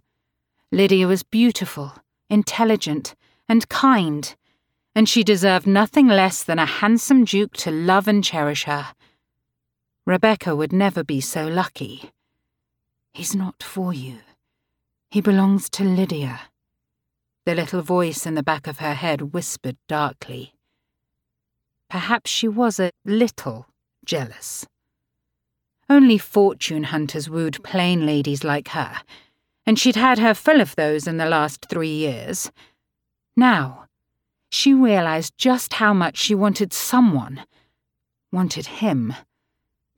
Lydia 0.71 1.07
was 1.07 1.23
beautiful, 1.23 1.93
intelligent, 2.31 3.15
and 3.47 3.69
kind, 3.69 4.35
and 4.95 5.07
she 5.07 5.23
deserved 5.23 5.67
nothing 5.67 6.09
less 6.09 6.43
than 6.43 6.59
a 6.59 6.65
handsome 6.65 7.27
duke 7.27 7.53
to 7.59 7.71
love 7.71 8.09
and 8.09 8.25
cherish 8.25 8.65
her. 8.65 8.95
Rebecca 10.07 10.57
would 10.57 10.73
never 10.73 11.05
be 11.05 11.21
so 11.21 11.47
lucky. 11.47 12.11
He's 13.13 13.37
not 13.37 13.63
for 13.63 13.93
you. 13.93 14.21
He 15.11 15.21
belongs 15.21 15.69
to 15.69 15.85
Lydia. 15.85 16.41
The 17.45 17.55
little 17.55 17.83
voice 17.83 18.25
in 18.25 18.35
the 18.35 18.43
back 18.43 18.67
of 18.67 18.79
her 18.79 18.95
head 18.95 19.35
whispered 19.35 19.77
darkly. 19.89 20.55
Perhaps 21.93 22.31
she 22.31 22.49
was 22.49 22.81
a 22.81 22.91
little 23.05 23.67
jealous. 24.07 24.67
Only 25.91 26.17
fortune 26.17 26.85
hunters 26.85 27.29
wooed 27.29 27.63
plain 27.63 28.07
ladies 28.07 28.43
like 28.43 28.69
her, 28.69 29.03
and 29.67 29.79
she'd 29.79 29.97
had 29.97 30.19
her 30.19 30.33
fill 30.33 30.63
of 30.63 30.75
those 30.75 31.07
in 31.07 31.19
the 31.19 31.27
last 31.27 31.67
three 31.69 31.95
years. 31.95 32.51
Now, 33.37 33.89
she 34.49 34.73
realized 34.73 35.35
just 35.37 35.75
how 35.75 35.93
much 35.93 36.17
she 36.17 36.35
wanted 36.35 36.73
someone, 36.73 37.45
wanted 38.33 38.81
him 38.81 39.13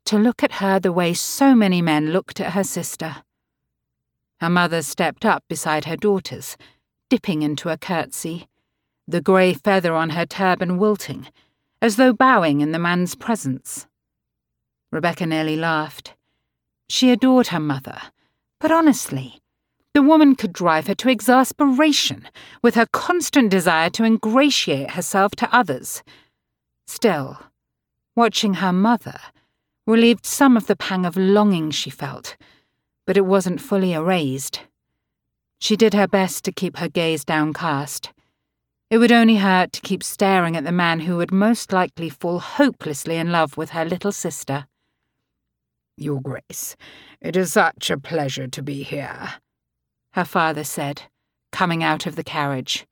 to 0.06 0.18
look 0.18 0.42
at 0.42 0.54
her 0.54 0.80
the 0.80 0.90
way 0.90 1.14
so 1.14 1.54
many 1.54 1.80
men 1.80 2.10
looked 2.10 2.40
at 2.40 2.54
her 2.54 2.64
sister. 2.64 3.22
Her 4.40 4.50
mother 4.50 4.82
stepped 4.82 5.24
up 5.24 5.44
beside 5.48 5.84
her 5.84 5.96
daughters, 5.96 6.56
dipping 7.08 7.42
into 7.42 7.68
a 7.68 7.78
curtsy, 7.78 8.48
the 9.06 9.20
grey 9.20 9.54
feather 9.54 9.94
on 9.94 10.10
her 10.10 10.26
turban 10.26 10.76
wilting, 10.78 11.28
as 11.84 11.96
though 11.96 12.14
bowing 12.14 12.62
in 12.62 12.72
the 12.72 12.78
man's 12.78 13.14
presence. 13.14 13.86
Rebecca 14.90 15.26
nearly 15.26 15.54
laughed. 15.54 16.14
She 16.88 17.10
adored 17.10 17.48
her 17.48 17.60
mother, 17.60 18.00
but 18.58 18.70
honestly, 18.70 19.42
the 19.92 20.00
woman 20.00 20.34
could 20.34 20.54
drive 20.54 20.86
her 20.86 20.94
to 20.94 21.10
exasperation 21.10 22.26
with 22.62 22.74
her 22.74 22.86
constant 22.86 23.50
desire 23.50 23.90
to 23.90 24.04
ingratiate 24.04 24.92
herself 24.92 25.32
to 25.32 25.54
others. 25.54 26.02
Still, 26.86 27.38
watching 28.16 28.54
her 28.54 28.72
mother 28.72 29.20
relieved 29.86 30.24
some 30.24 30.56
of 30.56 30.66
the 30.66 30.76
pang 30.76 31.04
of 31.04 31.18
longing 31.18 31.70
she 31.70 31.90
felt, 31.90 32.38
but 33.06 33.18
it 33.18 33.26
wasn't 33.26 33.60
fully 33.60 33.92
erased. 33.92 34.62
She 35.58 35.76
did 35.76 35.92
her 35.92 36.08
best 36.08 36.44
to 36.44 36.52
keep 36.52 36.78
her 36.78 36.88
gaze 36.88 37.26
downcast. 37.26 38.13
It 38.94 38.98
would 38.98 39.10
only 39.10 39.38
hurt 39.38 39.72
to 39.72 39.80
keep 39.80 40.04
staring 40.04 40.56
at 40.56 40.62
the 40.62 40.70
man 40.70 41.00
who 41.00 41.16
would 41.16 41.32
most 41.32 41.72
likely 41.72 42.08
fall 42.08 42.38
hopelessly 42.38 43.16
in 43.16 43.32
love 43.32 43.56
with 43.56 43.70
her 43.70 43.84
little 43.84 44.12
sister. 44.12 44.66
Your 45.96 46.20
Grace, 46.20 46.76
it 47.20 47.34
is 47.34 47.54
such 47.54 47.90
a 47.90 47.98
pleasure 47.98 48.46
to 48.46 48.62
be 48.62 48.84
here, 48.84 49.34
her 50.12 50.24
father 50.24 50.62
said, 50.62 51.02
coming 51.50 51.82
out 51.82 52.06
of 52.06 52.14
the 52.14 52.22
carriage. 52.22 52.86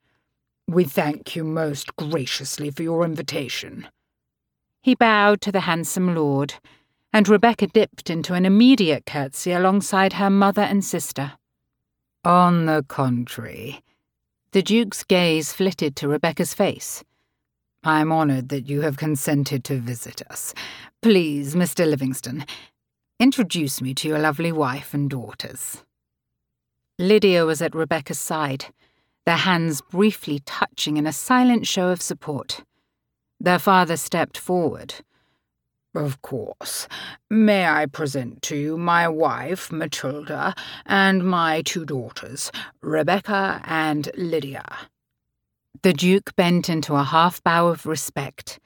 We 0.67 0.83
thank 0.83 1.37
you 1.37 1.45
most 1.45 1.95
graciously 1.95 2.69
for 2.69 2.83
your 2.83 3.05
invitation. 3.05 3.87
He 4.81 4.95
bowed 4.95 5.39
to 5.39 5.53
the 5.53 5.61
handsome 5.61 6.13
lord, 6.13 6.55
and 7.13 7.29
Rebecca 7.29 7.67
dipped 7.67 8.09
into 8.09 8.33
an 8.33 8.45
immediate 8.45 9.05
curtsy 9.05 9.53
alongside 9.53 10.11
her 10.11 10.29
mother 10.29 10.63
and 10.63 10.83
sister. 10.83 11.35
On 12.25 12.65
the 12.65 12.83
contrary, 12.89 13.81
the 14.53 14.61
Duke's 14.61 15.03
gaze 15.03 15.51
flitted 15.51 15.95
to 15.95 16.07
Rebecca's 16.07 16.53
face. 16.53 17.03
I'm 17.83 18.11
honoured 18.11 18.49
that 18.49 18.69
you 18.69 18.81
have 18.81 18.97
consented 18.97 19.63
to 19.63 19.79
visit 19.79 20.21
us. 20.29 20.53
Please, 21.01 21.55
Mr. 21.55 21.89
Livingston, 21.89 22.45
introduce 23.19 23.81
me 23.81 23.95
to 23.95 24.07
your 24.07 24.19
lovely 24.19 24.51
wife 24.51 24.93
and 24.93 25.09
daughters. 25.09 25.83
Lydia 26.99 27.47
was 27.47 27.63
at 27.63 27.73
Rebecca's 27.73 28.19
side, 28.19 28.65
their 29.25 29.37
hands 29.37 29.81
briefly 29.81 30.39
touching 30.45 30.97
in 30.97 31.07
a 31.07 31.13
silent 31.13 31.65
show 31.65 31.89
of 31.89 31.99
support. 31.99 32.63
Their 33.39 33.59
father 33.59 33.97
stepped 33.97 34.37
forward 34.37 34.93
Of 35.95 36.23
course. 36.23 36.87
May 37.29 37.67
I 37.67 37.85
present 37.85 38.41
to 38.43 38.55
you 38.55 38.77
my 38.77 39.07
wife, 39.07 39.71
Matilda, 39.71 40.55
and 40.87 41.23
my 41.23 41.61
two 41.61 41.85
daughters, 41.85 42.51
Rebecca 42.81 43.61
and 43.65 44.09
Lydia? 44.17 44.65
The 45.83 45.93
Duke 45.93 46.35
bent 46.35 46.67
into 46.67 46.95
a 46.95 47.03
half 47.03 47.43
bow 47.43 47.67
of 47.67 47.85
respect. 47.85 48.59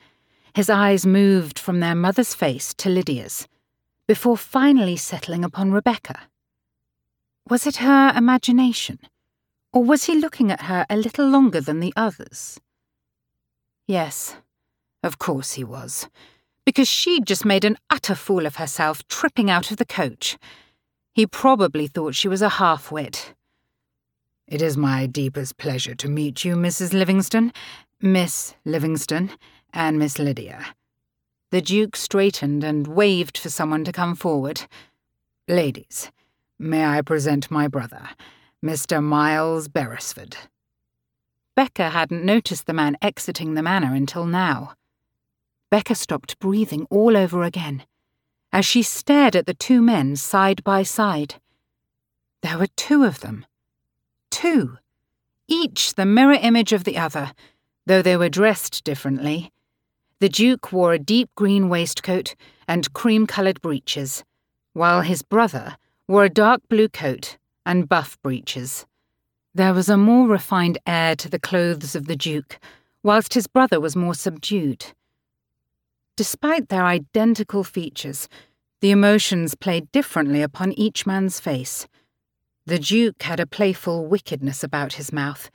His 0.56 0.70
eyes 0.70 1.06
moved 1.06 1.60
from 1.60 1.82
their 1.82 1.96
mother's 1.96 2.34
face 2.34 2.74
to 2.76 2.90
Lydia's, 2.90 3.46
before 4.08 4.38
finally 4.38 4.96
settling 4.96 5.44
upon 5.44 5.74
Rebecca. 5.74 6.30
Was 7.50 7.68
it 7.68 7.78
her 7.78 8.14
imagination, 8.16 9.00
or 9.74 9.84
was 9.84 10.06
he 10.06 10.16
looking 10.16 10.50
at 10.50 10.62
her 10.62 10.86
a 10.90 10.96
little 10.96 11.28
longer 11.28 11.60
than 11.60 11.82
the 11.82 11.94
others? 11.98 12.58
Yes, 13.86 14.38
of 15.04 15.20
course 15.20 15.54
he 15.54 15.66
was 15.66 16.08
because 16.68 16.90
she'd 16.90 17.26
just 17.26 17.46
made 17.46 17.64
an 17.64 17.78
utter 17.90 18.14
fool 18.14 18.46
of 18.46 18.58
herself 18.58 19.08
tripping 19.08 19.50
out 19.50 19.72
of 19.72 19.78
the 19.78 19.86
coach. 19.86 20.38
He 21.14 21.26
probably 21.26 21.88
thought 21.88 22.14
she 22.14 22.28
was 22.28 22.42
a 22.42 22.50
half 22.60 22.92
wit. 22.92 23.34
It 24.50 24.62
is 24.62 24.76
my 24.76 25.06
deepest 25.06 25.56
pleasure 25.56 25.96
to 25.96 26.10
meet 26.10 26.44
you, 26.44 26.58
Mrs. 26.58 26.92
Livingston, 26.92 27.54
Miss 28.02 28.54
Livingston, 28.66 29.32
and 29.72 29.98
Miss 29.98 30.20
Lydia. 30.20 30.76
The 31.52 31.62
Duke 31.62 31.96
straightened 31.96 32.66
and 32.66 32.86
waved 32.86 33.38
for 33.38 33.50
someone 33.50 33.86
to 33.86 33.94
come 33.94 34.14
forward. 34.14 34.64
Ladies, 35.48 36.12
may 36.60 36.86
I 36.86 37.02
present 37.02 37.50
my 37.50 37.70
brother, 37.70 38.10
Mr. 38.62 39.02
Miles 39.02 39.70
Beresford. 39.70 40.36
Becca 41.56 41.92
hadn't 41.92 42.26
noticed 42.26 42.66
the 42.66 42.74
man 42.74 42.98
exiting 43.02 43.54
the 43.54 43.64
manor 43.64 43.94
until 43.96 44.26
now. 44.26 44.74
Becca 45.70 45.96
stopped 45.96 46.40
breathing 46.40 46.88
all 46.90 47.18
over 47.18 47.44
again 47.44 47.84
as 48.52 48.66
she 48.66 48.82
stared 48.82 49.36
at 49.36 49.46
the 49.46 49.54
two 49.54 49.82
men 49.82 50.16
side 50.16 50.64
by 50.64 50.84
side. 50.84 51.36
There 52.42 52.58
were 52.58 52.68
two 52.76 53.04
of 53.04 53.20
them. 53.20 53.46
Two. 54.30 54.78
Each 55.48 55.94
the 55.94 56.06
mirror 56.06 56.38
image 56.42 56.74
of 56.74 56.84
the 56.84 56.98
other, 56.98 57.34
though 57.86 58.02
they 58.02 58.18
were 58.18 58.30
dressed 58.30 58.84
differently. 58.84 59.52
The 60.20 60.30
Duke 60.30 60.72
wore 60.72 60.94
a 60.94 61.00
deep 61.00 61.30
green 61.36 61.70
waistcoat 61.70 62.36
and 62.68 62.92
cream 62.94 63.28
coloured 63.28 63.62
breeches, 63.62 64.24
while 64.74 65.02
his 65.02 65.22
brother 65.22 65.78
wore 66.08 66.26
a 66.26 66.30
dark 66.30 66.62
blue 66.70 66.90
coat 66.90 67.38
and 67.66 67.88
buff 67.88 68.18
breeches. 68.22 68.86
There 69.54 69.74
was 69.74 69.90
a 69.90 69.98
more 69.98 70.28
refined 70.28 70.78
air 70.86 71.16
to 71.16 71.30
the 71.30 71.40
clothes 71.40 71.96
of 71.96 72.08
the 72.08 72.16
Duke, 72.16 72.60
whilst 73.04 73.34
his 73.34 73.48
brother 73.48 73.80
was 73.80 73.96
more 73.96 74.16
subdued. 74.16 74.94
Despite 76.18 76.70
their 76.70 76.84
identical 76.84 77.64
features, 77.64 78.28
the 78.82 78.90
emotions 78.90 79.54
played 79.54 79.92
differently 79.92 80.42
upon 80.42 80.74
each 80.74 81.06
man's 81.06 81.40
face. 81.40 81.88
The 82.66 82.80
Duke 82.80 83.22
had 83.22 83.40
a 83.40 83.46
playful 83.46 84.08
wickedness 84.08 84.64
about 84.64 84.94
his 84.94 85.14
mouth 85.14 85.52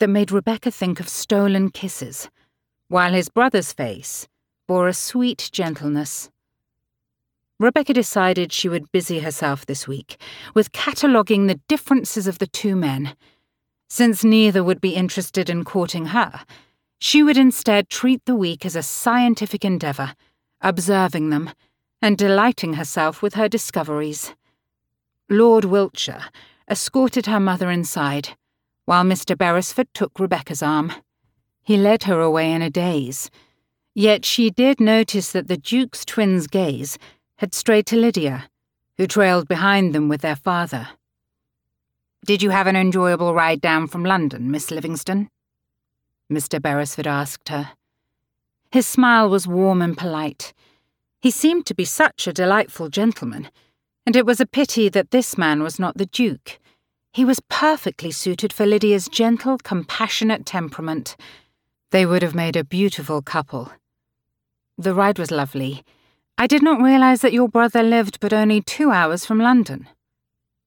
that 0.00 0.08
made 0.08 0.32
Rebecca 0.32 0.70
think 0.70 0.98
of 0.98 1.10
stolen 1.10 1.68
kisses, 1.68 2.30
while 2.88 3.12
his 3.12 3.28
brother's 3.28 3.74
face 3.74 4.26
bore 4.66 4.88
a 4.88 4.94
sweet 4.94 5.50
gentleness. 5.52 6.30
Rebecca 7.60 7.92
decided 7.92 8.50
she 8.50 8.70
would 8.70 8.90
busy 8.90 9.18
herself 9.18 9.66
this 9.66 9.86
week 9.86 10.18
with 10.54 10.72
cataloguing 10.72 11.48
the 11.48 11.60
differences 11.68 12.26
of 12.26 12.38
the 12.38 12.46
two 12.46 12.76
men. 12.76 13.14
Since 13.90 14.24
neither 14.24 14.64
would 14.64 14.80
be 14.80 14.94
interested 14.94 15.50
in 15.50 15.64
courting 15.64 16.06
her, 16.06 16.44
she 16.98 17.22
would 17.22 17.36
instead 17.36 17.88
treat 17.88 18.24
the 18.24 18.34
week 18.34 18.66
as 18.66 18.76
a 18.76 18.82
scientific 18.82 19.64
endeavour, 19.64 20.14
observing 20.60 21.30
them 21.30 21.50
and 22.02 22.16
delighting 22.16 22.74
herself 22.74 23.22
with 23.22 23.34
her 23.34 23.48
discoveries. 23.48 24.34
Lord 25.28 25.64
Wiltshire 25.64 26.24
escorted 26.70 27.26
her 27.26 27.40
mother 27.40 27.70
inside, 27.70 28.30
while 28.84 29.04
Mr. 29.04 29.36
Beresford 29.36 29.88
took 29.94 30.18
Rebecca's 30.18 30.62
arm. 30.62 30.92
He 31.62 31.76
led 31.76 32.04
her 32.04 32.20
away 32.20 32.52
in 32.52 32.62
a 32.62 32.70
daze, 32.70 33.30
yet 33.94 34.24
she 34.24 34.50
did 34.50 34.80
notice 34.80 35.32
that 35.32 35.48
the 35.48 35.56
Duke's 35.56 36.04
twins' 36.04 36.46
gaze 36.46 36.98
had 37.36 37.54
strayed 37.54 37.86
to 37.86 37.96
Lydia, 37.96 38.48
who 38.96 39.06
trailed 39.06 39.48
behind 39.48 39.94
them 39.94 40.08
with 40.08 40.22
their 40.22 40.36
father. 40.36 40.88
Did 42.24 42.42
you 42.42 42.50
have 42.50 42.66
an 42.66 42.76
enjoyable 42.76 43.34
ride 43.34 43.60
down 43.60 43.86
from 43.86 44.04
London, 44.04 44.50
Miss 44.50 44.70
Livingston? 44.70 45.30
Mr. 46.30 46.60
Beresford 46.60 47.06
asked 47.06 47.48
her. 47.48 47.70
His 48.70 48.86
smile 48.86 49.30
was 49.30 49.48
warm 49.48 49.80
and 49.80 49.96
polite. 49.96 50.52
He 51.20 51.30
seemed 51.30 51.66
to 51.66 51.74
be 51.74 51.84
such 51.84 52.26
a 52.26 52.32
delightful 52.32 52.88
gentleman, 52.88 53.50
and 54.06 54.14
it 54.14 54.26
was 54.26 54.40
a 54.40 54.46
pity 54.46 54.88
that 54.90 55.10
this 55.10 55.38
man 55.38 55.62
was 55.62 55.78
not 55.78 55.96
the 55.96 56.06
Duke. 56.06 56.58
He 57.12 57.24
was 57.24 57.40
perfectly 57.48 58.10
suited 58.10 58.52
for 58.52 58.66
Lydia's 58.66 59.08
gentle, 59.08 59.58
compassionate 59.58 60.44
temperament. 60.44 61.16
They 61.90 62.04
would 62.04 62.22
have 62.22 62.34
made 62.34 62.56
a 62.56 62.64
beautiful 62.64 63.22
couple. 63.22 63.72
The 64.76 64.94
ride 64.94 65.18
was 65.18 65.30
lovely. 65.30 65.82
I 66.36 66.46
did 66.46 66.62
not 66.62 66.80
realize 66.80 67.22
that 67.22 67.32
your 67.32 67.48
brother 67.48 67.82
lived 67.82 68.20
but 68.20 68.32
only 68.32 68.60
two 68.60 68.90
hours 68.90 69.24
from 69.24 69.40
London. 69.40 69.88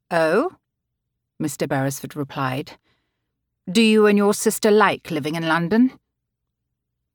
Oh? 0.10 0.58
Mr. 1.42 1.68
Beresford 1.68 2.16
replied. 2.16 2.74
Do 3.70 3.82
you 3.82 4.08
and 4.08 4.18
your 4.18 4.34
sister 4.34 4.72
like 4.72 5.12
living 5.12 5.36
in 5.36 5.48
London? 5.48 5.92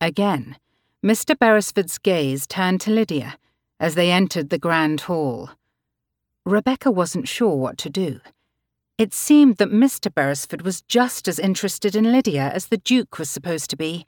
Again, 0.01 0.57
Mr. 1.05 1.37
Beresford's 1.37 1.99
gaze 1.99 2.47
turned 2.47 2.81
to 2.83 2.91
Lydia 2.91 3.37
as 3.81 3.97
they 3.97 4.13
entered 4.13 4.51
the 4.51 4.59
grand 4.59 5.03
hall. 5.03 5.51
Rebecca 6.45 6.91
wasn't 6.91 7.27
sure 7.27 7.57
what 7.57 7.77
to 7.79 7.91
do. 7.91 8.21
It 8.97 9.13
seemed 9.13 9.57
that 9.57 9.73
Mr. 9.73 10.13
Beresford 10.15 10.63
was 10.63 10.83
just 10.83 11.27
as 11.27 11.41
interested 11.41 11.97
in 11.97 12.13
Lydia 12.13 12.51
as 12.55 12.69
the 12.69 12.79
Duke 12.79 13.19
was 13.19 13.29
supposed 13.29 13.69
to 13.71 13.77
be. 13.77 14.07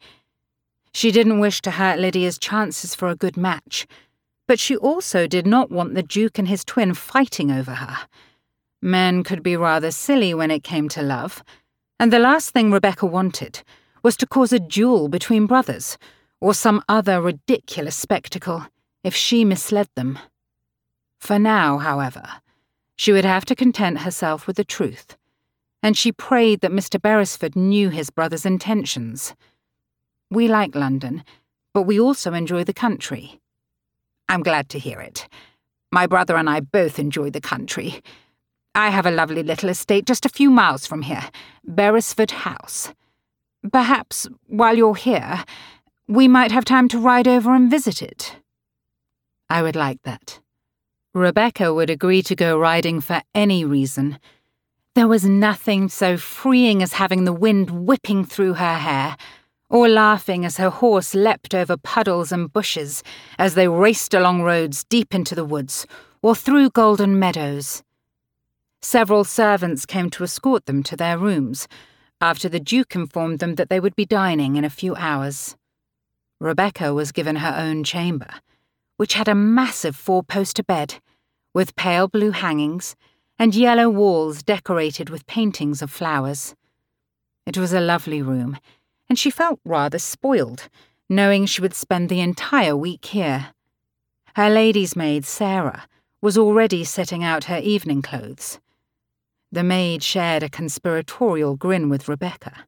She 0.92 1.10
didn't 1.10 1.40
wish 1.40 1.60
to 1.62 1.72
hurt 1.72 1.98
Lydia's 1.98 2.38
chances 2.38 2.94
for 2.94 3.08
a 3.08 3.16
good 3.16 3.36
match, 3.36 3.86
but 4.46 4.60
she 4.60 4.76
also 4.76 5.26
did 5.26 5.46
not 5.46 5.72
want 5.72 5.94
the 5.94 6.04
Duke 6.04 6.38
and 6.38 6.46
his 6.46 6.64
twin 6.64 6.94
fighting 6.94 7.50
over 7.50 7.74
her. 7.74 8.06
Men 8.80 9.24
could 9.24 9.42
be 9.42 9.56
rather 9.56 9.90
silly 9.90 10.32
when 10.32 10.52
it 10.52 10.62
came 10.62 10.88
to 10.90 11.02
love, 11.02 11.42
and 12.00 12.12
the 12.12 12.18
last 12.18 12.50
thing 12.50 12.70
Rebecca 12.70 13.06
wanted 13.06 13.62
was 14.02 14.16
to 14.18 14.26
cause 14.26 14.52
a 14.52 14.60
duel 14.60 15.08
between 15.08 15.46
brothers, 15.46 15.98
or 16.40 16.54
some 16.54 16.82
other 16.88 17.20
ridiculous 17.20 17.96
spectacle, 17.96 18.66
if 19.02 19.14
she 19.14 19.44
misled 19.44 19.88
them. 19.94 20.18
For 21.18 21.38
now, 21.38 21.78
however, 21.78 22.24
she 22.96 23.12
would 23.12 23.24
have 23.24 23.44
to 23.46 23.56
content 23.56 24.00
herself 24.00 24.46
with 24.46 24.56
the 24.56 24.64
truth, 24.64 25.16
and 25.82 25.96
she 25.96 26.12
prayed 26.12 26.60
that 26.60 26.72
Mr. 26.72 27.00
Beresford 27.00 27.56
knew 27.56 27.88
his 27.90 28.10
brother's 28.10 28.46
intentions. 28.46 29.34
We 30.30 30.48
like 30.48 30.74
London, 30.74 31.24
but 31.72 31.82
we 31.82 31.98
also 31.98 32.32
enjoy 32.34 32.64
the 32.64 32.72
country. 32.72 33.40
I'm 34.28 34.42
glad 34.42 34.68
to 34.70 34.78
hear 34.78 35.00
it. 35.00 35.28
My 35.90 36.06
brother 36.06 36.36
and 36.36 36.50
I 36.50 36.60
both 36.60 36.98
enjoy 36.98 37.30
the 37.30 37.40
country. 37.40 38.02
I 38.78 38.90
have 38.90 39.06
a 39.06 39.10
lovely 39.10 39.42
little 39.42 39.70
estate 39.70 40.06
just 40.06 40.24
a 40.24 40.28
few 40.28 40.50
miles 40.50 40.86
from 40.86 41.02
here, 41.02 41.30
Beresford 41.64 42.30
House. 42.30 42.92
Perhaps, 43.72 44.28
while 44.46 44.76
you're 44.76 44.94
here, 44.94 45.42
we 46.06 46.28
might 46.28 46.52
have 46.52 46.64
time 46.64 46.86
to 46.90 46.98
ride 47.00 47.26
over 47.26 47.52
and 47.52 47.68
visit 47.68 48.00
it. 48.00 48.36
I 49.50 49.62
would 49.62 49.74
like 49.74 50.02
that. 50.04 50.38
Rebecca 51.12 51.74
would 51.74 51.90
agree 51.90 52.22
to 52.22 52.36
go 52.36 52.56
riding 52.56 53.00
for 53.00 53.20
any 53.34 53.64
reason. 53.64 54.20
There 54.94 55.08
was 55.08 55.24
nothing 55.24 55.88
so 55.88 56.16
freeing 56.16 56.80
as 56.80 56.92
having 56.92 57.24
the 57.24 57.32
wind 57.32 57.70
whipping 57.70 58.24
through 58.24 58.54
her 58.54 58.74
hair, 58.74 59.16
or 59.68 59.88
laughing 59.88 60.44
as 60.44 60.58
her 60.58 60.70
horse 60.70 61.16
leapt 61.16 61.52
over 61.52 61.76
puddles 61.76 62.30
and 62.30 62.52
bushes 62.52 63.02
as 63.40 63.54
they 63.56 63.66
raced 63.66 64.14
along 64.14 64.42
roads 64.42 64.84
deep 64.84 65.16
into 65.16 65.34
the 65.34 65.44
woods, 65.44 65.84
or 66.22 66.36
through 66.36 66.70
golden 66.70 67.18
meadows. 67.18 67.82
Several 68.80 69.24
servants 69.24 69.84
came 69.84 70.08
to 70.10 70.24
escort 70.24 70.66
them 70.66 70.82
to 70.84 70.96
their 70.96 71.18
rooms, 71.18 71.66
after 72.20 72.48
the 72.48 72.60
Duke 72.60 72.94
informed 72.94 73.40
them 73.40 73.56
that 73.56 73.68
they 73.68 73.80
would 73.80 73.96
be 73.96 74.06
dining 74.06 74.56
in 74.56 74.64
a 74.64 74.70
few 74.70 74.94
hours. 74.94 75.56
Rebecca 76.40 76.94
was 76.94 77.12
given 77.12 77.36
her 77.36 77.54
own 77.58 77.82
chamber, 77.82 78.30
which 78.96 79.14
had 79.14 79.28
a 79.28 79.34
massive 79.34 79.96
four 79.96 80.22
poster 80.22 80.62
bed, 80.62 80.96
with 81.52 81.74
pale 81.76 82.06
blue 82.06 82.30
hangings 82.30 82.94
and 83.38 83.54
yellow 83.54 83.88
walls 83.88 84.42
decorated 84.42 85.10
with 85.10 85.26
paintings 85.26 85.82
of 85.82 85.90
flowers. 85.90 86.54
It 87.46 87.58
was 87.58 87.72
a 87.72 87.80
lovely 87.80 88.22
room, 88.22 88.58
and 89.08 89.18
she 89.18 89.30
felt 89.30 89.60
rather 89.64 89.98
spoiled, 89.98 90.68
knowing 91.08 91.46
she 91.46 91.60
would 91.60 91.74
spend 91.74 92.08
the 92.08 92.20
entire 92.20 92.76
week 92.76 93.06
here. 93.06 93.48
Her 94.36 94.48
lady's 94.48 94.94
maid, 94.94 95.24
Sarah, 95.24 95.88
was 96.20 96.38
already 96.38 96.84
setting 96.84 97.24
out 97.24 97.44
her 97.44 97.58
evening 97.58 98.02
clothes. 98.02 98.60
The 99.50 99.62
maid 99.62 100.02
shared 100.02 100.42
a 100.42 100.50
conspiratorial 100.50 101.56
grin 101.56 101.88
with 101.88 102.08
Rebecca. 102.08 102.66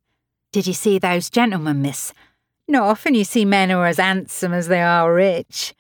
Did 0.53 0.67
you 0.67 0.73
see 0.73 0.99
those 0.99 1.29
gentlemen, 1.29 1.83
miss? 1.83 2.13
Not 2.67 2.85
often 2.85 3.15
you 3.15 3.25
see 3.25 3.45
men 3.45 3.71
who 3.71 3.77
are 3.77 3.87
as 3.87 3.99
handsome 3.99 4.53
as 4.53 4.69
they 4.69 4.83
are 4.83 5.13
rich. 5.13 5.75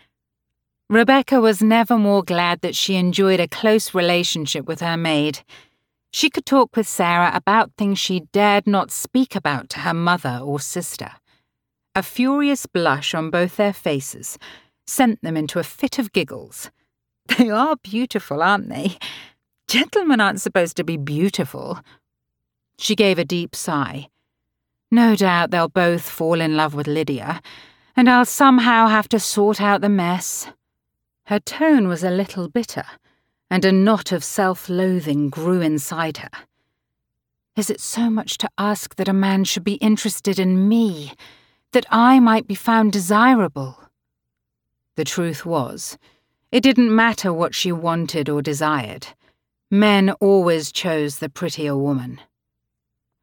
Rebecca 0.91 1.41
was 1.41 1.63
never 1.63 1.97
more 1.97 2.23
glad 2.23 2.61
that 2.61 2.77
she 2.77 2.97
enjoyed 2.97 3.41
a 3.41 3.49
close 3.49 3.95
relationship 3.95 4.67
with 4.67 4.81
her 4.81 4.97
maid. 4.97 5.41
She 6.11 6.29
could 6.29 6.45
talk 6.45 6.77
with 6.77 6.89
Sarah 6.89 7.31
about 7.33 7.73
things 7.79 7.99
she 7.99 8.27
dared 8.33 8.67
not 8.67 8.91
speak 8.91 9.35
about 9.37 9.69
to 9.71 9.81
her 9.81 9.95
mother 9.95 10.41
or 10.43 10.61
sister. 10.61 11.13
A 11.95 12.03
furious 12.03 12.67
blush 12.67 13.15
on 13.15 13.31
both 13.31 13.57
their 13.57 13.73
faces 13.73 14.37
sent 14.87 15.23
them 15.23 15.37
into 15.37 15.59
a 15.59 15.65
fit 15.65 15.99
of 15.99 16.13
giggles. 16.13 16.71
They 17.39 17.49
are 17.49 17.77
beautiful, 17.77 18.43
aren't 18.43 18.69
they? 18.69 18.99
Gentlemen 19.71 20.21
aren't 20.21 20.41
supposed 20.41 20.77
to 20.79 20.83
be 20.83 20.97
beautiful. 20.97 21.79
She 22.77 22.97
gave 22.97 23.21
a 23.21 23.25
deep 23.25 23.55
sigh. 23.55 24.09
No 24.91 25.15
doubt 25.15 25.53
they'll 25.53 25.69
both 25.69 26.03
fall 26.03 26.41
in 26.41 26.57
love 26.57 26.75
with 26.75 26.89
Lydia, 26.89 27.41
and 27.95 28.11
I'll 28.11 28.25
somehow 28.25 28.89
have 28.89 29.09
to 29.11 29.21
sort 29.21 29.61
out 29.61 29.81
the 29.81 29.89
mess. 29.89 30.49
Her 31.27 31.39
tone 31.39 31.87
was 31.87 32.03
a 32.03 32.11
little 32.11 32.49
bitter, 32.49 32.83
and 33.49 33.65
a 33.65 33.71
knot 33.71 34.11
of 34.11 34.25
self 34.25 34.69
loathing 34.69 35.31
grew 35.31 35.61
inside 35.61 36.17
her. 36.17 36.31
Is 37.55 37.71
it 37.71 37.81
so 37.81 38.11
much 38.11 38.39
to 38.39 38.51
ask 38.59 38.97
that 38.97 39.07
a 39.09 39.13
man 39.13 39.45
should 39.45 39.63
be 39.63 39.75
interested 39.75 40.41
in 40.41 40.69
me, 40.69 41.13
that 41.71 41.87
I 41.93 42.19
might 42.19 42.49
be 42.49 42.57
found 42.57 42.91
desirable? 42.91 43.79
The 44.97 45.05
truth 45.05 45.47
was, 45.47 45.97
it 46.51 46.65
didn't 46.65 46.93
matter 46.93 47.33
what 47.33 47.55
she 47.55 47.71
wanted 47.71 48.29
or 48.29 48.43
desired. 48.43 49.07
Men 49.71 50.11
always 50.21 50.73
chose 50.73 51.19
the 51.19 51.29
prettier 51.29 51.77
woman. 51.77 52.21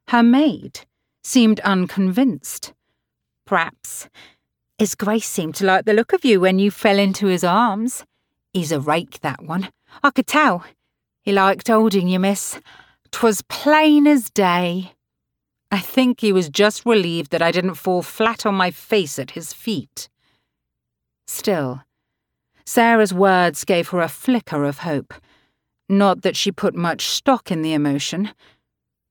Her 0.08 0.22
maid 0.22 0.80
seemed 1.22 1.60
unconvinced. 1.60 2.72
Perhaps 3.44 4.08
his 4.78 4.94
Grace 4.94 5.26
seemed 5.28 5.56
to 5.56 5.66
like 5.66 5.84
the 5.84 5.92
look 5.92 6.12
of 6.12 6.24
you 6.24 6.40
when 6.40 6.60
you 6.60 6.70
fell 6.70 6.98
into 6.98 7.26
his 7.26 7.42
arms. 7.42 8.04
He's 8.52 8.70
a 8.70 8.80
rake, 8.80 9.20
that 9.20 9.42
one. 9.42 9.70
I 10.04 10.10
could 10.10 10.28
tell. 10.28 10.64
He 11.22 11.32
liked 11.32 11.66
holding 11.66 12.06
you, 12.08 12.20
miss. 12.20 12.60
'Twas 13.10 13.42
plain 13.42 14.06
as 14.06 14.30
day. 14.30 14.92
I 15.70 15.80
think 15.80 16.20
he 16.20 16.32
was 16.32 16.48
just 16.48 16.86
relieved 16.86 17.30
that 17.32 17.42
I 17.42 17.50
didn't 17.50 17.74
fall 17.74 18.02
flat 18.02 18.46
on 18.46 18.54
my 18.54 18.70
face 18.70 19.18
at 19.18 19.32
his 19.32 19.52
feet. 19.52 20.08
Still, 21.26 21.82
Sarah's 22.64 23.12
words 23.12 23.64
gave 23.64 23.88
her 23.88 24.00
a 24.00 24.08
flicker 24.08 24.64
of 24.64 24.78
hope. 24.78 25.12
Not 25.88 26.22
that 26.22 26.36
she 26.36 26.52
put 26.52 26.74
much 26.74 27.06
stock 27.06 27.50
in 27.50 27.62
the 27.62 27.72
emotion. 27.72 28.30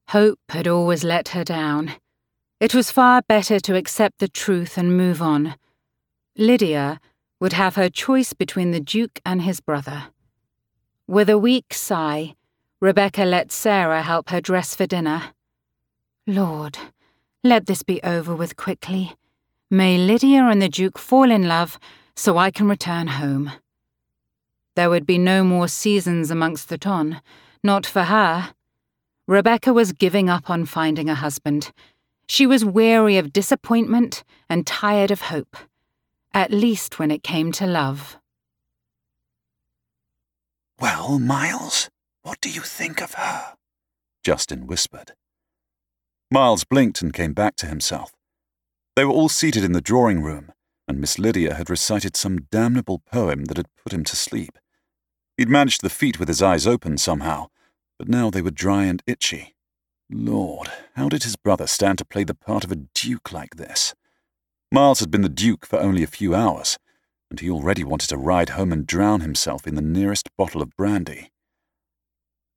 Hope 0.09 0.39
had 0.49 0.67
always 0.67 1.03
let 1.03 1.29
her 1.29 1.43
down. 1.43 1.93
It 2.59 2.73
was 2.73 2.91
far 2.91 3.21
better 3.27 3.59
to 3.59 3.75
accept 3.75 4.19
the 4.19 4.27
truth 4.27 4.77
and 4.77 4.95
move 4.95 5.21
on. 5.21 5.55
Lydia 6.37 6.99
would 7.39 7.53
have 7.53 7.75
her 7.75 7.89
choice 7.89 8.33
between 8.33 8.71
the 8.71 8.79
Duke 8.79 9.19
and 9.25 9.41
his 9.41 9.59
brother. 9.59 10.05
With 11.07 11.29
a 11.29 11.37
weak 11.37 11.73
sigh, 11.73 12.35
Rebecca 12.79 13.23
let 13.23 13.51
Sarah 13.51 14.01
help 14.01 14.29
her 14.29 14.41
dress 14.41 14.75
for 14.75 14.85
dinner. 14.85 15.33
Lord, 16.25 16.77
let 17.43 17.65
this 17.65 17.81
be 17.83 18.01
over 18.03 18.35
with 18.35 18.55
quickly. 18.55 19.13
May 19.69 19.97
Lydia 19.97 20.43
and 20.43 20.61
the 20.61 20.69
Duke 20.69 20.97
fall 20.97 21.31
in 21.31 21.47
love 21.47 21.79
so 22.15 22.37
I 22.37 22.51
can 22.51 22.67
return 22.67 23.07
home. 23.07 23.51
There 24.77 24.91
would 24.91 25.07
be 25.07 25.17
no 25.17 25.43
more 25.43 25.67
seasons 25.67 26.29
amongst 26.29 26.69
the 26.69 26.77
ton, 26.77 27.19
not 27.63 27.83
for 27.83 28.03
her. 28.03 28.53
Rebecca 29.27 29.73
was 29.73 29.91
giving 29.91 30.29
up 30.29 30.51
on 30.51 30.67
finding 30.67 31.09
a 31.09 31.15
husband. 31.15 31.71
She 32.27 32.45
was 32.45 32.63
weary 32.63 33.17
of 33.17 33.33
disappointment 33.33 34.23
and 34.47 34.67
tired 34.67 35.09
of 35.09 35.21
hope, 35.21 35.57
at 36.31 36.51
least 36.51 36.99
when 36.99 37.09
it 37.09 37.23
came 37.23 37.51
to 37.53 37.65
love. 37.65 38.19
Well, 40.79 41.17
Miles, 41.17 41.89
what 42.21 42.39
do 42.39 42.51
you 42.51 42.61
think 42.61 43.01
of 43.01 43.15
her? 43.15 43.55
Justin 44.23 44.67
whispered. 44.67 45.13
Miles 46.29 46.65
blinked 46.65 47.01
and 47.01 47.11
came 47.11 47.33
back 47.33 47.55
to 47.55 47.65
himself. 47.65 48.11
They 48.95 49.05
were 49.05 49.11
all 49.11 49.29
seated 49.29 49.63
in 49.63 49.71
the 49.71 49.81
drawing 49.81 50.21
room, 50.21 50.51
and 50.87 51.01
Miss 51.01 51.17
Lydia 51.17 51.55
had 51.55 51.67
recited 51.67 52.15
some 52.15 52.41
damnable 52.51 52.99
poem 52.99 53.45
that 53.45 53.57
had 53.57 53.75
put 53.83 53.91
him 53.91 54.03
to 54.03 54.15
sleep. 54.15 54.59
He'd 55.37 55.49
managed 55.49 55.81
the 55.81 55.89
feat 55.89 56.19
with 56.19 56.27
his 56.27 56.41
eyes 56.41 56.65
open 56.65 56.97
somehow, 56.97 57.47
but 57.99 58.09
now 58.09 58.29
they 58.31 58.41
were 58.41 58.51
dry 58.51 58.85
and 58.85 59.03
itchy. 59.05 59.55
Lord, 60.09 60.69
how 60.95 61.09
did 61.09 61.23
his 61.23 61.35
brother 61.35 61.67
stand 61.67 61.99
to 61.99 62.05
play 62.05 62.23
the 62.23 62.33
part 62.33 62.63
of 62.63 62.71
a 62.71 62.77
duke 62.95 63.31
like 63.31 63.55
this? 63.55 63.93
Miles 64.71 64.99
had 64.99 65.11
been 65.11 65.21
the 65.21 65.29
duke 65.29 65.65
for 65.65 65.79
only 65.79 66.01
a 66.01 66.07
few 66.07 66.33
hours, 66.33 66.77
and 67.29 67.39
he 67.39 67.49
already 67.49 67.83
wanted 67.83 68.09
to 68.09 68.17
ride 68.17 68.49
home 68.49 68.71
and 68.71 68.87
drown 68.87 69.21
himself 69.21 69.67
in 69.67 69.75
the 69.75 69.81
nearest 69.81 70.29
bottle 70.37 70.61
of 70.61 70.75
brandy. 70.75 71.31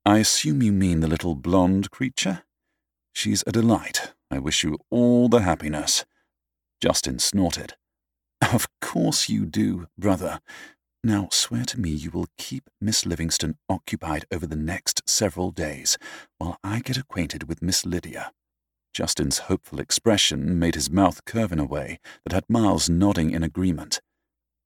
I 0.05 0.17
assume 0.17 0.63
you 0.63 0.71
mean 0.71 1.01
the 1.01 1.07
little 1.07 1.35
blonde 1.35 1.91
creature? 1.91 2.43
She's 3.13 3.43
a 3.45 3.51
delight. 3.51 4.13
I 4.31 4.39
wish 4.39 4.63
you 4.63 4.79
all 4.89 5.29
the 5.29 5.41
happiness. 5.41 6.05
Justin 6.81 7.19
snorted. 7.19 7.75
Of 8.41 8.67
course 8.81 9.29
you 9.29 9.45
do, 9.45 9.87
brother. 9.97 10.39
Now 11.03 11.29
swear 11.31 11.65
to 11.65 11.79
me 11.79 11.89
you 11.89 12.11
will 12.11 12.27
keep 12.37 12.69
Miss 12.79 13.07
Livingston 13.07 13.57
occupied 13.67 14.25
over 14.31 14.45
the 14.45 14.55
next 14.55 15.01
several 15.09 15.49
days 15.49 15.97
while 16.37 16.57
I 16.63 16.79
get 16.79 16.97
acquainted 16.97 17.49
with 17.49 17.61
Miss 17.61 17.87
Lydia. 17.87 18.31
Justin's 18.93 19.39
hopeful 19.39 19.79
expression 19.79 20.59
made 20.59 20.75
his 20.75 20.91
mouth 20.91 21.25
curve 21.25 21.51
in 21.51 21.57
a 21.57 21.65
way 21.65 21.99
that 22.23 22.33
had 22.33 22.43
Miles 22.47 22.87
nodding 22.87 23.31
in 23.31 23.41
agreement. 23.41 23.99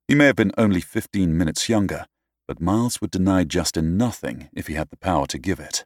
He 0.10 0.15
may 0.15 0.26
have 0.26 0.36
been 0.36 0.52
only 0.58 0.82
fifteen 0.82 1.38
minutes 1.38 1.69
younger, 1.69 2.06
but 2.50 2.60
Miles 2.60 3.00
would 3.00 3.12
deny 3.12 3.45
Justin 3.45 3.95
nothing 3.95 4.50
if 4.54 4.67
he 4.67 4.74
had 4.74 4.89
the 4.89 4.98
power 4.98 5.28
to 5.28 5.38
give 5.38 5.60
it. 5.62 5.86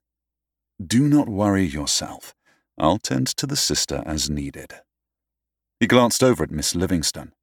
Do 0.84 1.08
not 1.08 1.30
worry 1.30 1.66
yourself. 1.66 2.34
I'll 2.78 2.98
tend 2.98 3.28
to 3.28 3.46
the 3.46 3.56
sister 3.56 4.02
as 4.06 4.30
needed. 4.30 4.74
He 5.80 5.86
glanced 5.86 6.24
over 6.24 6.44
at 6.44 6.52
Miss 6.52 6.74
Livingston. 6.74 7.34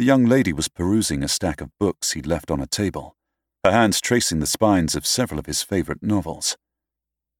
The 0.00 0.06
young 0.06 0.24
lady 0.24 0.54
was 0.54 0.68
perusing 0.68 1.22
a 1.22 1.28
stack 1.28 1.60
of 1.60 1.78
books 1.78 2.12
he'd 2.12 2.26
left 2.26 2.50
on 2.50 2.58
a 2.58 2.66
table, 2.66 3.16
her 3.62 3.70
hands 3.70 4.00
tracing 4.00 4.40
the 4.40 4.46
spines 4.46 4.94
of 4.94 5.04
several 5.04 5.38
of 5.38 5.44
his 5.44 5.62
favourite 5.62 6.02
novels. 6.02 6.56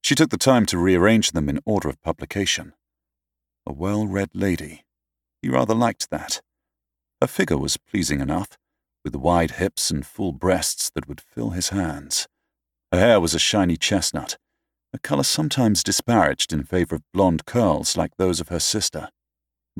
She 0.03 0.13
took 0.13 0.29
the 0.29 0.37
time 0.37 0.67
to 0.67 0.77
rearrange 0.77 1.31
them 1.31 1.49
in 1.49 1.59
order 1.65 1.89
of 1.89 1.99
publication. 2.03 2.73
A 3.65 3.73
well 3.73 4.05
read 4.05 4.29
lady. 4.35 4.85
He 5.41 5.49
rather 5.49 5.73
liked 5.73 6.11
that. 6.11 6.43
Her 7.19 7.25
figure 7.25 7.57
was 7.57 7.77
pleasing 7.77 8.19
enough, 8.19 8.59
with 9.03 9.15
wide 9.15 9.53
hips 9.53 9.89
and 9.89 10.05
full 10.05 10.31
breasts 10.31 10.91
that 10.93 11.07
would 11.07 11.19
fill 11.19 11.49
his 11.49 11.69
hands. 11.69 12.27
Her 12.91 12.99
hair 12.99 13.19
was 13.19 13.33
a 13.33 13.39
shiny 13.39 13.75
chestnut, 13.75 14.37
a 14.93 14.99
colour 14.99 15.23
sometimes 15.23 15.83
disparaged 15.83 16.53
in 16.53 16.65
favour 16.65 16.93
of 16.93 17.11
blonde 17.11 17.47
curls 17.47 17.97
like 17.97 18.17
those 18.17 18.39
of 18.39 18.49
her 18.49 18.59
sister. 18.59 19.09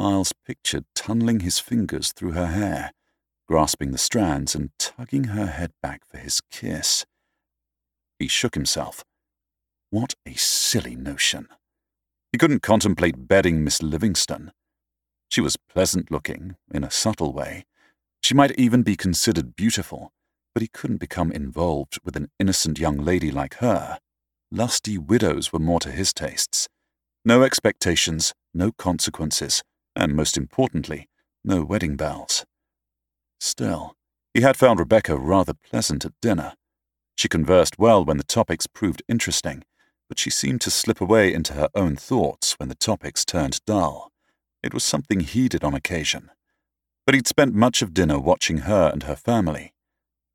Miles 0.02 0.34
pictured 0.48 0.86
tunneling 0.96 1.42
his 1.42 1.60
fingers 1.60 2.12
through 2.12 2.32
her 2.32 2.48
hair, 2.48 2.92
grasping 3.48 3.92
the 3.92 4.00
strands 4.00 4.56
and 4.56 4.72
tugging 4.80 5.26
her 5.26 5.46
head 5.46 5.74
back 5.84 6.02
for 6.10 6.18
his 6.18 6.42
kiss. 6.50 7.06
He 8.18 8.28
shook 8.28 8.56
himself. 8.56 9.04
What 9.92 10.16
a 10.26 10.34
silly 10.34 10.96
notion. 10.96 11.50
He 12.32 12.40
couldn't 12.40 12.64
contemplate 12.64 13.28
bedding 13.28 13.64
Miss 13.64 13.84
Livingston. 13.84 14.52
She 15.30 15.40
was 15.40 15.56
pleasant 15.56 16.10
looking, 16.10 16.56
in 16.74 16.84
a 16.84 16.90
subtle 16.90 17.32
way. 17.32 17.66
She 18.24 18.34
might 18.34 18.58
even 18.58 18.82
be 18.82 18.96
considered 18.96 19.56
beautiful, 19.56 20.14
but 20.56 20.64
he 20.64 20.68
couldn't 20.68 20.98
become 20.98 21.32
involved 21.32 22.00
with 22.04 22.16
an 22.16 22.32
innocent 22.40 22.80
young 22.80 22.98
lady 22.98 23.30
like 23.30 23.58
her. 23.58 24.00
Lusty 24.52 24.98
widows 24.98 25.54
were 25.54 25.60
more 25.60 25.80
to 25.80 25.92
his 25.92 26.12
tastes. 26.12 26.68
No 27.24 27.44
expectations, 27.44 28.34
no 28.52 28.72
consequences 28.72 29.62
and 29.96 30.16
most 30.16 30.38
importantly, 30.38 31.10
no 31.44 31.64
wedding 31.64 31.96
bells. 31.96 32.46
Still, 33.40 33.96
he 34.34 34.42
had 34.42 34.58
found 34.58 34.80
Rebecca 34.80 35.18
rather 35.18 35.54
pleasant 35.54 36.06
at 36.06 36.14
dinner. 36.22 36.54
She 37.16 37.28
conversed 37.28 37.78
well 37.78 38.06
when 38.06 38.18
the 38.18 38.24
topics 38.24 38.68
proved 38.68 39.04
interesting, 39.08 39.64
but 40.08 40.20
she 40.20 40.30
seemed 40.30 40.62
to 40.62 40.72
slip 40.72 41.02
away 41.02 41.34
into 41.34 41.54
her 41.54 41.70
own 41.76 41.96
thoughts 41.96 42.54
when 42.60 42.70
the 42.70 42.76
topics 42.76 43.26
turned 43.26 43.64
dull. 43.66 44.12
It 44.64 44.74
was 44.74 44.84
something 44.84 45.22
he 45.22 45.50
did 45.50 45.64
on 45.64 45.74
occasion. 45.74 46.32
But 47.06 47.16
he'd 47.16 47.28
spent 47.28 47.56
much 47.56 47.82
of 47.82 47.94
dinner 47.94 48.20
watching 48.20 48.60
her 48.60 48.90
and 48.92 49.04
her 49.04 49.16
family. 49.16 49.74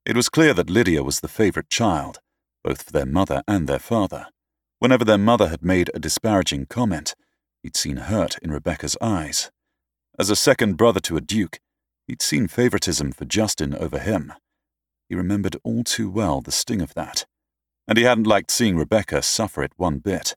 It 0.04 0.16
was 0.16 0.28
clear 0.28 0.52
that 0.54 0.70
Lydia 0.70 1.02
was 1.02 1.20
the 1.20 1.28
favourite 1.28 1.68
child, 1.68 2.20
both 2.64 2.82
for 2.82 2.92
their 2.92 3.06
mother 3.06 3.42
and 3.46 3.68
their 3.68 3.78
father. 3.78 4.26
Whenever 4.78 5.04
their 5.04 5.18
mother 5.18 5.48
had 5.48 5.62
made 5.62 5.90
a 5.94 5.98
disparaging 5.98 6.66
comment, 6.66 7.14
He'd 7.66 7.76
seen 7.76 7.96
hurt 7.96 8.38
in 8.42 8.52
Rebecca's 8.52 8.96
eyes. 9.00 9.50
As 10.20 10.30
a 10.30 10.36
second 10.36 10.76
brother 10.76 11.00
to 11.00 11.16
a 11.16 11.20
duke, 11.20 11.58
he'd 12.06 12.22
seen 12.22 12.46
favoritism 12.46 13.10
for 13.10 13.24
Justin 13.24 13.74
over 13.74 13.98
him. 13.98 14.32
He 15.08 15.16
remembered 15.16 15.56
all 15.64 15.82
too 15.82 16.08
well 16.08 16.40
the 16.40 16.52
sting 16.52 16.80
of 16.80 16.94
that. 16.94 17.26
And 17.88 17.98
he 17.98 18.04
hadn't 18.04 18.28
liked 18.28 18.52
seeing 18.52 18.76
Rebecca 18.76 19.20
suffer 19.20 19.64
it 19.64 19.72
one 19.76 19.98
bit. 19.98 20.36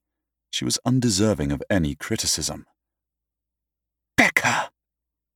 She 0.50 0.65
was 0.65 0.80
undeserving 0.84 1.52
of 1.52 1.62
any 1.70 1.94
criticism. 1.94 2.65
Becca! 4.18 4.72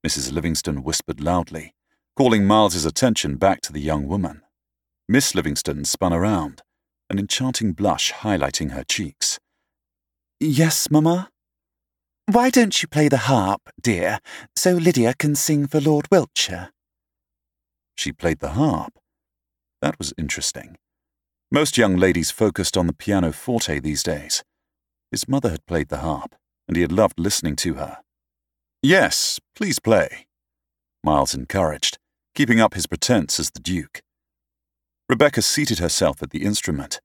Mrs. 0.04 0.34
Livingston 0.34 0.82
whispered 0.82 1.22
loudly. 1.22 1.76
calling 2.18 2.44
Miles's 2.44 2.86
attention 2.86 3.36
back 3.36 3.62
to 3.62 3.72
the 3.72 3.82
young 3.82 4.08
woman. 4.08 4.42
Miss 5.08 5.36
Livingston 5.36 5.86
spun 5.86 6.12
around, 6.12 6.64
an 7.12 7.20
enchanting 7.20 7.74
blush 7.74 8.12
highlighting 8.12 8.72
her 8.72 8.84
cheeks. 8.84 9.40
Yes, 10.40 10.90
Mamma? 10.90 11.30
Why 12.28 12.50
don't 12.50 12.82
you 12.82 12.88
play 12.88 13.10
the 13.10 13.18
harp, 13.18 13.70
dear, 13.82 14.20
so 14.56 14.74
Lydia 14.74 15.14
can 15.14 15.36
sing 15.36 15.68
for 15.68 15.82
Lord 15.82 16.08
Wiltshire? 16.10 16.70
She 17.96 18.14
played 18.14 18.40
the 18.40 18.52
harp. 18.52 18.94
That 19.82 19.98
was 20.00 20.14
interesting. 20.18 20.78
Most 21.52 21.78
young 21.78 21.98
ladies 21.98 22.32
focused 22.32 22.78
on 22.78 22.88
the 22.88 22.94
pianoforte 22.94 23.80
these 23.80 24.04
days. 24.04 24.42
His 25.12 25.28
mother 25.28 25.50
had 25.50 25.66
played 25.66 25.90
the 25.90 25.98
harp, 25.98 26.36
and 26.68 26.78
he 26.78 26.82
had 26.82 26.94
loved 26.94 27.20
listening 27.20 27.58
to 27.58 27.74
her. 27.74 27.98
Yes, 28.82 29.40
please 29.54 29.80
play, 29.80 30.26
Miles 31.04 31.36
encouraged, 31.36 31.98
keeping 32.36 32.62
up 32.62 32.74
his 32.74 32.88
pretense 32.88 33.38
as 33.38 33.52
the 33.52 33.60
Duke. 33.60 34.02
Rebecca 35.10 35.42
seated 35.42 35.80
herself 35.80 36.24
at 36.24 36.30
the 36.30 36.46
instrument, 36.46 37.02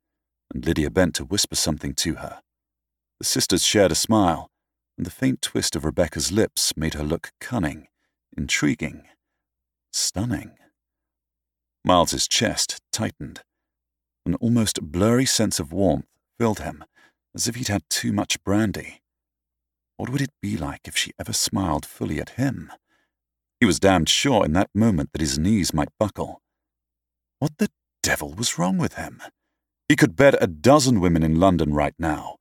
and 0.55 0.65
Lydia 0.65 0.91
bent 0.91 1.17
to 1.17 1.25
whisper 1.25 1.57
something 1.57 1.93
to 1.95 2.15
her. 2.15 2.41
The 3.19 3.27
sisters 3.27 3.65
shared 3.65 3.91
a 3.91 3.97
smile, 3.97 4.49
and 4.99 5.07
the 5.07 5.11
faint 5.11 5.41
twist 5.41 5.77
of 5.77 5.85
Rebecca's 5.85 6.33
lips 6.33 6.77
made 6.77 6.95
her 6.95 7.05
look 7.05 7.31
cunning, 7.41 7.87
intriguing, 8.37 9.05
stunning. 9.93 10.57
Miles's 11.85 12.27
chest 12.27 12.81
tightened. 12.93 13.43
An 14.27 14.35
almost 14.35 14.83
blurry 14.83 15.25
sense 15.25 15.61
of 15.61 15.73
warmth 15.73 16.09
filled 16.37 16.59
him, 16.61 16.85
as 17.35 17.47
if 17.47 17.55
he'd 17.55 17.69
had 17.69 17.89
too 17.89 18.13
much 18.13 18.43
brandy. 18.43 19.01
What 19.97 20.11
would 20.11 20.21
it 20.21 20.33
be 20.43 20.57
like 20.57 20.81
if 20.85 20.97
she 20.97 21.13
ever 21.19 21.33
smiled 21.33 21.87
fully 21.87 22.19
at 22.19 22.31
him? 22.31 22.73
He 23.61 23.67
was 23.67 23.81
damned 23.81 24.09
sure 24.09 24.45
in 24.45 24.53
that 24.55 24.71
moment 24.75 25.11
that 25.13 25.21
his 25.21 25.39
knees 25.39 25.73
might 25.73 25.97
buckle. 25.99 26.43
What 27.39 27.59
the 27.59 27.71
devil 28.03 28.35
was 28.35 28.59
wrong 28.59 28.79
with 28.79 28.95
him? 28.95 29.23
He 29.89 29.97
could 29.97 30.17
bed 30.17 30.37
a 30.41 30.49
dozen 30.49 31.01
women 31.01 31.23
in 31.23 31.39
London 31.41 31.73
right 31.73 31.95
now, 31.99 32.37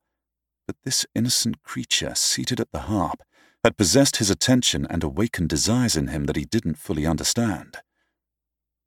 but 0.68 0.76
this 0.84 1.06
innocent 1.14 1.62
creature 1.62 2.14
seated 2.14 2.60
at 2.60 2.70
the 2.72 2.80
harp 2.80 3.22
had 3.64 3.78
possessed 3.78 4.16
his 4.16 4.28
attention 4.28 4.86
and 4.88 5.02
awakened 5.02 5.48
desires 5.48 5.96
in 5.96 6.08
him 6.08 6.26
that 6.26 6.36
he 6.36 6.44
didn't 6.44 6.78
fully 6.78 7.06
understand. 7.06 7.78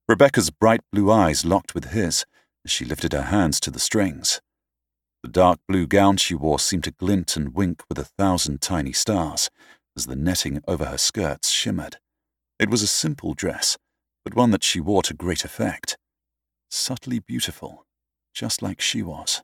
Rebecca's 0.08 0.52
bright 0.52 0.82
blue 0.92 1.12
eyes 1.12 1.44
locked 1.44 1.74
with 1.74 1.86
his 1.86 2.24
as 2.64 2.72
she 2.72 2.86
lifted 2.86 3.14
her 3.14 3.24
hands 3.24 3.60
to 3.60 3.72
the 3.72 3.80
strings. 3.80 4.42
The 5.24 5.30
dark 5.30 5.60
blue 5.68 5.88
gown 5.88 6.18
she 6.18 6.36
wore 6.36 6.60
seemed 6.60 6.84
to 6.84 6.92
glint 6.92 7.36
and 7.36 7.56
wink 7.56 7.84
with 7.90 7.98
a 7.98 8.06
thousand 8.06 8.62
tiny 8.62 8.94
stars 8.94 9.50
as 9.98 10.06
the 10.06 10.16
netting 10.16 10.62
over 10.68 10.86
her 10.86 10.98
skirts 11.00 11.50
shimmered. 11.50 11.98
It 12.60 12.70
was 12.70 12.84
a 12.84 12.88
simple 12.88 13.34
dress, 13.34 13.78
but 14.24 14.36
one 14.36 14.52
that 14.52 14.64
she 14.64 14.80
wore 14.80 15.02
to 15.04 15.16
great 15.16 15.44
effect. 15.44 15.98
Subtly 16.70 17.20
beautiful, 17.20 17.86
just 18.34 18.62
like 18.62 18.82
she 18.82 19.02
was. 19.02 19.42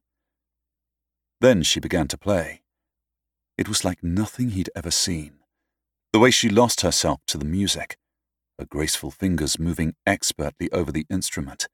Then 1.39 1.61
she 1.61 1.79
began 1.79 2.07
to 2.07 2.17
play. 2.17 2.61
It 3.57 3.69
was 3.69 3.85
like 3.85 4.03
nothing 4.03 4.51
he'd 4.51 4.71
ever 4.75 4.91
seen. 4.91 5.33
The 6.13 6.19
way 6.19 6.31
she 6.31 6.49
lost 6.49 6.81
herself 6.81 7.19
to 7.27 7.37
the 7.37 7.45
music, 7.45 7.97
her 8.57 8.65
graceful 8.65 9.11
fingers 9.11 9.59
moving 9.59 9.93
expertly 10.05 10.71
over 10.71 10.91
the 10.91 11.05
instrument, 11.09 11.67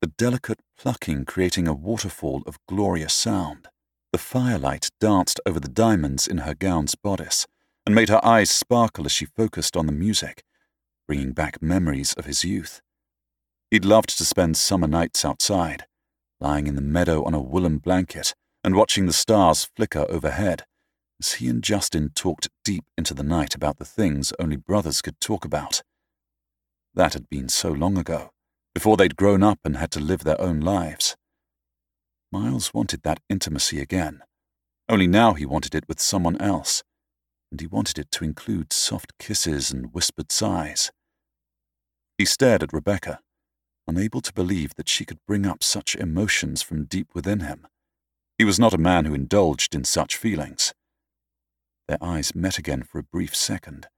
the 0.00 0.08
delicate 0.08 0.60
plucking 0.76 1.26
creating 1.26 1.68
a 1.68 1.74
waterfall 1.74 2.42
of 2.46 2.58
glorious 2.66 3.14
sound. 3.14 3.68
The 4.12 4.18
firelight 4.18 4.90
danced 5.00 5.40
over 5.46 5.60
the 5.60 5.68
diamonds 5.68 6.26
in 6.26 6.38
her 6.38 6.54
gown's 6.54 6.94
bodice 6.94 7.46
and 7.86 7.94
made 7.94 8.08
her 8.08 8.24
eyes 8.24 8.50
sparkle 8.50 9.06
as 9.06 9.12
she 9.12 9.26
focused 9.26 9.76
on 9.76 9.86
the 9.86 9.92
music, 9.92 10.42
bringing 11.06 11.32
back 11.32 11.62
memories 11.62 12.14
of 12.14 12.24
his 12.24 12.44
youth. 12.44 12.80
He'd 13.70 13.84
loved 13.84 14.16
to 14.18 14.24
spend 14.24 14.56
summer 14.56 14.86
nights 14.86 15.24
outside, 15.24 15.86
lying 16.40 16.66
in 16.66 16.74
the 16.74 16.80
meadow 16.80 17.24
on 17.24 17.34
a 17.34 17.40
woolen 17.40 17.78
blanket 17.78 18.34
and 18.64 18.74
watching 18.74 19.06
the 19.06 19.12
stars 19.12 19.68
flicker 19.76 20.06
overhead 20.08 20.64
as 21.20 21.34
he 21.34 21.48
and 21.48 21.62
Justin 21.62 22.10
talked 22.14 22.48
deep 22.64 22.84
into 22.98 23.14
the 23.14 23.22
night 23.22 23.54
about 23.54 23.78
the 23.78 23.84
things 23.84 24.32
only 24.40 24.56
brothers 24.56 25.02
could 25.02 25.20
talk 25.20 25.44
about. 25.44 25.82
That 26.94 27.12
had 27.12 27.28
been 27.28 27.48
so 27.48 27.70
long 27.70 27.98
ago, 27.98 28.30
before 28.74 28.96
they'd 28.96 29.16
grown 29.16 29.42
up 29.42 29.58
and 29.64 29.76
had 29.76 29.90
to 29.92 30.00
live 30.00 30.24
their 30.24 30.40
own 30.40 30.60
lives. 30.60 31.14
Miles 32.32 32.74
wanted 32.74 33.02
that 33.02 33.20
intimacy 33.28 33.80
again, 33.80 34.22
only 34.88 35.06
now 35.06 35.32
he 35.32 35.46
wanted 35.46 35.74
it 35.74 35.84
with 35.88 36.00
someone 36.00 36.36
else, 36.40 36.82
and 37.50 37.60
he 37.60 37.66
wanted 37.66 37.98
it 37.98 38.10
to 38.12 38.24
include 38.24 38.72
soft 38.72 39.12
kisses 39.18 39.70
and 39.70 39.94
whispered 39.94 40.30
sighs. 40.30 40.90
He 42.18 42.24
stared 42.24 42.62
at 42.62 42.72
Rebecca, 42.72 43.20
unable 43.86 44.20
to 44.20 44.32
believe 44.32 44.74
that 44.74 44.88
she 44.88 45.04
could 45.04 45.18
bring 45.26 45.46
up 45.46 45.62
such 45.62 45.94
emotions 45.94 46.60
from 46.60 46.84
deep 46.84 47.14
within 47.14 47.40
him. 47.40 47.66
He 48.44 48.46
was 48.46 48.60
not 48.60 48.74
a 48.74 48.78
man 48.78 49.06
who 49.06 49.14
indulged 49.14 49.74
in 49.74 49.84
such 49.84 50.18
feelings. 50.18 50.74
Their 51.88 51.96
eyes 52.02 52.34
met 52.34 52.58
again 52.58 52.82
for 52.82 52.98
a 52.98 53.02
brief 53.02 53.34
second, 53.34 53.88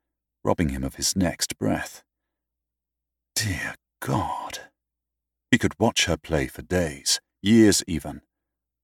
robbing 0.45 0.69
him 0.69 0.85
of 0.85 0.95
his 0.95 1.17
next 1.17 1.59
breath. 1.59 2.05
Dear 3.35 3.75
God. 3.99 4.61
He 5.51 5.59
could 5.59 5.75
watch 5.81 6.05
her 6.05 6.17
play 6.17 6.47
for 6.47 6.63
days, 6.63 7.21
years 7.43 7.83
even. 7.89 8.21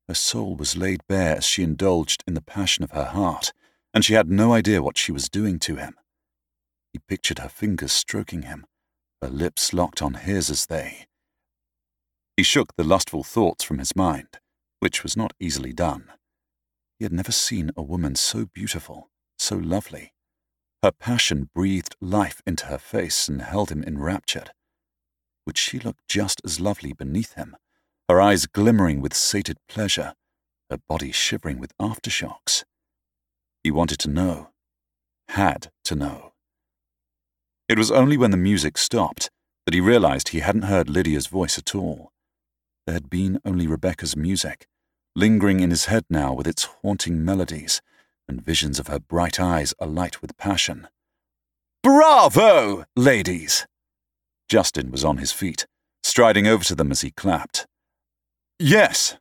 Her 0.09 0.15
soul 0.15 0.57
was 0.57 0.77
laid 0.77 1.07
bare 1.07 1.37
as 1.37 1.45
she 1.45 1.63
indulged 1.63 2.25
in 2.27 2.35
the 2.35 2.43
passion 2.43 2.83
of 2.83 2.91
her 2.91 3.05
heart, 3.05 3.53
and 3.95 4.05
she 4.05 4.15
had 4.15 4.29
no 4.29 4.53
idea 4.53 4.83
what 4.83 4.99
she 4.99 5.13
was 5.13 5.29
doing 5.29 5.61
to 5.61 5.77
him. 5.77 5.95
He 6.93 6.99
pictured 6.99 7.39
her 7.39 7.49
fingers 7.49 7.93
stroking 7.93 8.43
him, 8.43 8.67
her 9.23 9.29
lips 9.29 9.73
locked 9.73 10.03
on 10.03 10.15
his 10.15 10.51
as 10.51 10.67
they. 10.67 11.07
He 12.37 12.43
shook 12.43 12.75
the 12.75 12.83
lustful 12.83 13.23
thoughts 13.23 13.63
from 13.63 13.79
his 13.79 13.95
mind 13.95 14.41
which 14.83 15.05
was 15.05 15.17
not 15.17 15.33
easily 15.39 15.73
done. 15.73 16.11
He 16.99 17.05
had 17.05 17.13
never 17.13 17.31
seen 17.31 17.71
a 17.77 17.83
woman 17.85 18.17
so 18.17 18.47
beautiful, 18.47 19.11
so 19.39 19.55
lovely. 19.55 20.13
Her 20.83 20.91
passion 20.91 21.51
breathed 21.55 21.95
life 22.01 22.43
into 22.49 22.67
her 22.67 22.79
face 22.79 23.29
and 23.29 23.43
held 23.43 23.71
him 23.71 23.85
enraptured. 23.85 24.51
Would 25.47 25.57
she 25.57 25.79
look 25.79 25.99
just 26.09 26.41
as 26.45 26.59
lovely 26.59 26.93
beneath 26.93 27.35
him, 27.35 27.57
her 28.09 28.21
eyes 28.21 28.47
glimmering 28.47 29.01
with 29.01 29.15
sated 29.15 29.59
pleasure, 29.69 30.15
her 30.69 30.79
body 30.89 31.13
shivering 31.13 31.61
with 31.61 31.79
aftershocks? 31.79 32.65
He 33.63 33.71
wanted 33.71 34.01
to 34.01 34.11
know, 34.11 34.49
had 35.29 35.71
to 35.85 35.95
know. 35.95 36.33
It 37.69 37.79
was 37.79 37.93
only 37.93 38.17
when 38.17 38.33
the 38.33 38.37
music 38.37 38.77
stopped 38.77 39.31
that 39.65 39.75
he 39.75 39.81
realized 39.81 40.31
he 40.31 40.41
hadn't 40.41 40.63
heard 40.63 40.91
Lydia's 40.91 41.29
voice 41.29 41.57
at 41.57 41.73
all. 41.73 42.11
There 42.85 42.95
had 42.95 43.09
been 43.09 43.39
only 43.45 43.69
Rebecca's 43.69 44.17
music, 44.17 44.67
lingering 45.15 45.61
in 45.61 45.71
his 45.71 45.87
head 45.87 46.05
now 46.09 46.33
with 46.33 46.47
its 46.47 46.65
haunting 46.83 47.25
melodies 47.25 47.81
and 48.29 48.43
visions 48.43 48.79
of 48.79 48.87
her 48.87 48.99
bright 48.99 49.39
eyes 49.39 49.75
alight 49.79 50.23
with 50.23 50.37
passion. 50.37 50.89
Bravo, 51.83 52.85
ladies! 52.97 53.67
Justin 54.49 54.91
was 54.91 55.05
on 55.05 55.19
his 55.19 55.33
feet, 55.33 55.67
striding 56.03 56.47
over 56.47 56.65
to 56.65 56.75
them 56.75 56.91
as 56.91 57.01
he 57.01 57.11
clapped. 57.11 57.67
Yes, 58.59 59.17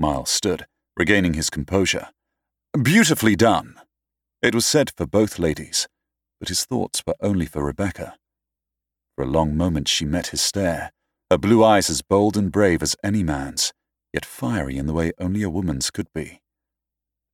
Miles 0.00 0.30
stood, 0.30 0.66
regaining 0.96 1.34
his 1.34 1.50
composure. 1.50 2.08
Beautifully 2.80 3.36
done. 3.36 3.80
It 4.42 4.54
was 4.54 4.66
said 4.66 4.90
for 4.96 5.06
both 5.06 5.38
ladies, 5.38 5.88
but 6.40 6.48
his 6.48 6.64
thoughts 6.64 7.02
were 7.06 7.16
only 7.20 7.46
for 7.46 7.64
Rebecca. 7.64 8.16
For 9.16 9.24
a 9.24 9.28
long 9.28 9.56
moment 9.56 9.88
she 9.88 10.04
met 10.04 10.28
his 10.28 10.42
stare, 10.42 10.92
her 11.30 11.38
blue 11.38 11.64
eyes 11.64 11.90
as 11.90 12.02
bold 12.02 12.36
and 12.36 12.52
brave 12.52 12.82
as 12.82 12.96
any 13.02 13.22
man's, 13.22 13.72
yet 14.16 14.24
fiery 14.24 14.78
in 14.78 14.86
the 14.86 14.94
way 14.94 15.12
only 15.18 15.42
a 15.42 15.50
woman's 15.50 15.90
could 15.90 16.10
be. 16.14 16.40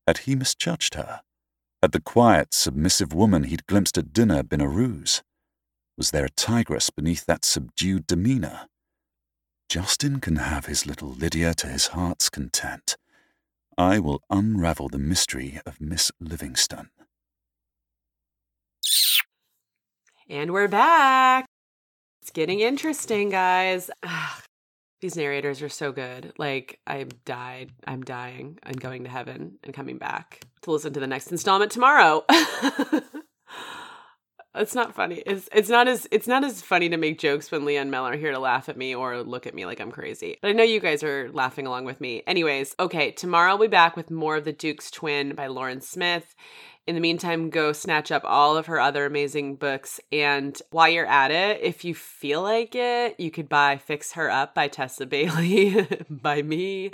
Had 0.05 0.19
he 0.19 0.35
misjudged 0.35 0.97
her? 0.97 1.23
Had 1.81 1.93
the 1.93 2.01
quiet, 2.01 2.53
submissive 2.53 3.13
woman 3.13 3.45
he'd 3.45 3.69
glimpsed 3.69 3.97
at 3.99 4.13
dinner 4.13 4.43
been 4.43 4.61
a 4.61 4.69
ruse? 4.69 5.23
Was 5.97 6.11
there 6.11 6.25
a 6.25 6.31
tigress 6.31 6.91
beneath 6.91 7.25
that 7.27 7.45
subdued 7.45 8.09
demeanour? 8.09 8.67
Justin 9.69 10.19
can 10.19 10.37
have 10.37 10.67
his 10.67 10.85
little 10.85 11.11
Lydia 11.11 11.55
to 11.55 11.69
his 11.69 11.89
heart's 11.89 12.29
content. 12.29 12.97
I 13.79 14.01
will 14.01 14.21
unravel 14.29 14.89
the 14.89 14.99
mystery 14.99 15.61
of 15.65 15.81
Miss 15.81 16.11
Livingston. 16.19 16.91
And 20.29 20.53
we're 20.53 20.67
back. 20.67 21.47
It's 22.23 22.33
getting 22.33 22.59
interesting, 22.59 23.31
guys. 23.31 23.89
These 25.03 25.17
narrators 25.17 25.61
are 25.63 25.69
so 25.69 25.91
good. 25.91 26.33
Like 26.39 26.79
I 26.87 27.07
died, 27.25 27.73
I'm 27.85 28.03
dying, 28.03 28.61
I'm 28.63 28.77
going 28.77 29.03
to 29.03 29.11
heaven 29.11 29.59
and 29.65 29.75
coming 29.75 29.99
back 29.99 30.47
to 30.61 30.71
listen 30.71 30.93
to 30.93 31.01
the 31.01 31.09
next 31.09 31.33
installment 31.33 31.73
tomorrow. 31.73 32.25
it's 34.55 34.77
not 34.77 34.95
funny. 34.95 35.17
It's 35.27 35.49
it's 35.53 35.69
not 35.69 35.89
as 35.89 36.07
it's 36.13 36.29
not 36.29 36.45
as 36.45 36.63
funny 36.63 36.89
to 36.89 36.97
make 36.97 37.19
jokes 37.19 37.51
when 37.51 37.65
Leah 37.65 37.81
and 37.81 37.91
Mel 37.91 38.07
are 38.07 38.17
here 38.17 38.31
to 38.31 38.39
laugh 38.39 38.69
at 38.69 38.77
me 38.77 38.95
or 38.95 39.25
look 39.25 39.49
at 39.49 39.57
me 39.57 39.67
like 39.67 39.81
I'm 39.81 39.91
crazy. 39.91 40.39
But 40.41 40.51
I 40.51 40.53
know 40.53 40.63
you 40.63 40.79
guys 40.79 41.03
are 41.03 41.33
laughing 41.33 41.67
along 41.67 41.85
with 41.85 42.01
me. 42.01 42.23
Anyways, 42.25 42.77
okay, 42.79 43.11
tomorrow 43.11 43.51
I'll 43.51 43.59
be 43.59 43.67
back 43.67 43.97
with 43.97 44.09
more 44.09 44.37
of 44.37 44.45
The 44.45 44.53
Duke's 44.53 44.89
Twin 44.89 45.35
by 45.35 45.49
Lauren 45.49 45.81
Smith. 45.81 46.37
In 46.87 46.97
the 46.97 47.01
meantime, 47.01 47.51
go 47.51 47.73
snatch 47.73 48.11
up 48.11 48.23
all 48.25 48.57
of 48.57 48.67
her 48.67 48.81
other 48.81 49.07
amazing 49.07 49.55
books. 49.55 50.01
And 50.11 50.61
while 50.71 50.89
you're 50.89 51.07
at 51.07 51.31
it, 51.31 51.61
if 51.63 51.85
you 51.85 51.95
feel 51.95 52.43
like 52.43 52.75
it, 52.75 53.19
you 53.21 53.31
could 53.31 53.49
buy 53.49 53.77
Fix 53.77 54.13
Her 54.13 54.29
Up 54.29 54.55
by 54.55 54.67
Tessa 54.67 55.07
Bailey 55.07 55.87
by 56.11 56.43
me. 56.43 56.91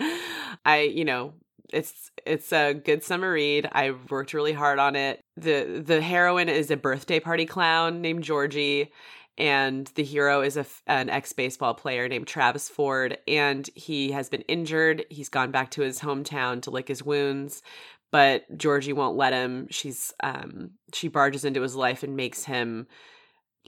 I, 0.65 0.83
you 0.83 1.07
know, 1.07 1.33
it's 1.73 2.11
it's 2.27 2.53
a 2.53 2.75
good 2.75 3.03
summer 3.03 3.33
read. 3.33 3.69
I 3.73 3.93
worked 4.11 4.35
really 4.35 4.53
hard 4.53 4.79
on 4.79 4.97
it. 4.97 5.21
the 5.37 5.83
The 5.85 6.01
heroine 6.01 6.49
is 6.49 6.71
a 6.71 6.77
birthday 6.77 7.21
party 7.21 7.47
clown 7.47 8.01
named 8.01 8.25
Georgie, 8.25 8.93
and 9.37 9.87
the 9.95 10.03
hero 10.03 10.43
is 10.43 10.57
a, 10.57 10.67
an 10.87 11.11
ex 11.11 11.33
baseball 11.33 11.75
player 11.75 12.09
named 12.09 12.27
Travis 12.27 12.69
Ford. 12.69 13.19
And 13.29 13.69
he 13.75 14.11
has 14.13 14.29
been 14.29 14.43
injured. 14.43 15.05
He's 15.11 15.29
gone 15.29 15.51
back 15.51 15.71
to 15.73 15.83
his 15.83 16.01
hometown 16.01 16.61
to 16.63 16.71
lick 16.71 16.89
his 16.89 17.03
wounds, 17.03 17.63
but 18.11 18.45
Georgie 18.57 18.93
won't 18.93 19.17
let 19.17 19.33
him. 19.33 19.69
She's 19.71 20.13
um 20.23 20.73
she 20.93 21.09
barges 21.09 21.45
into 21.45 21.63
his 21.63 21.75
life 21.77 22.03
and 22.03 22.17
makes 22.17 22.45
him 22.45 22.87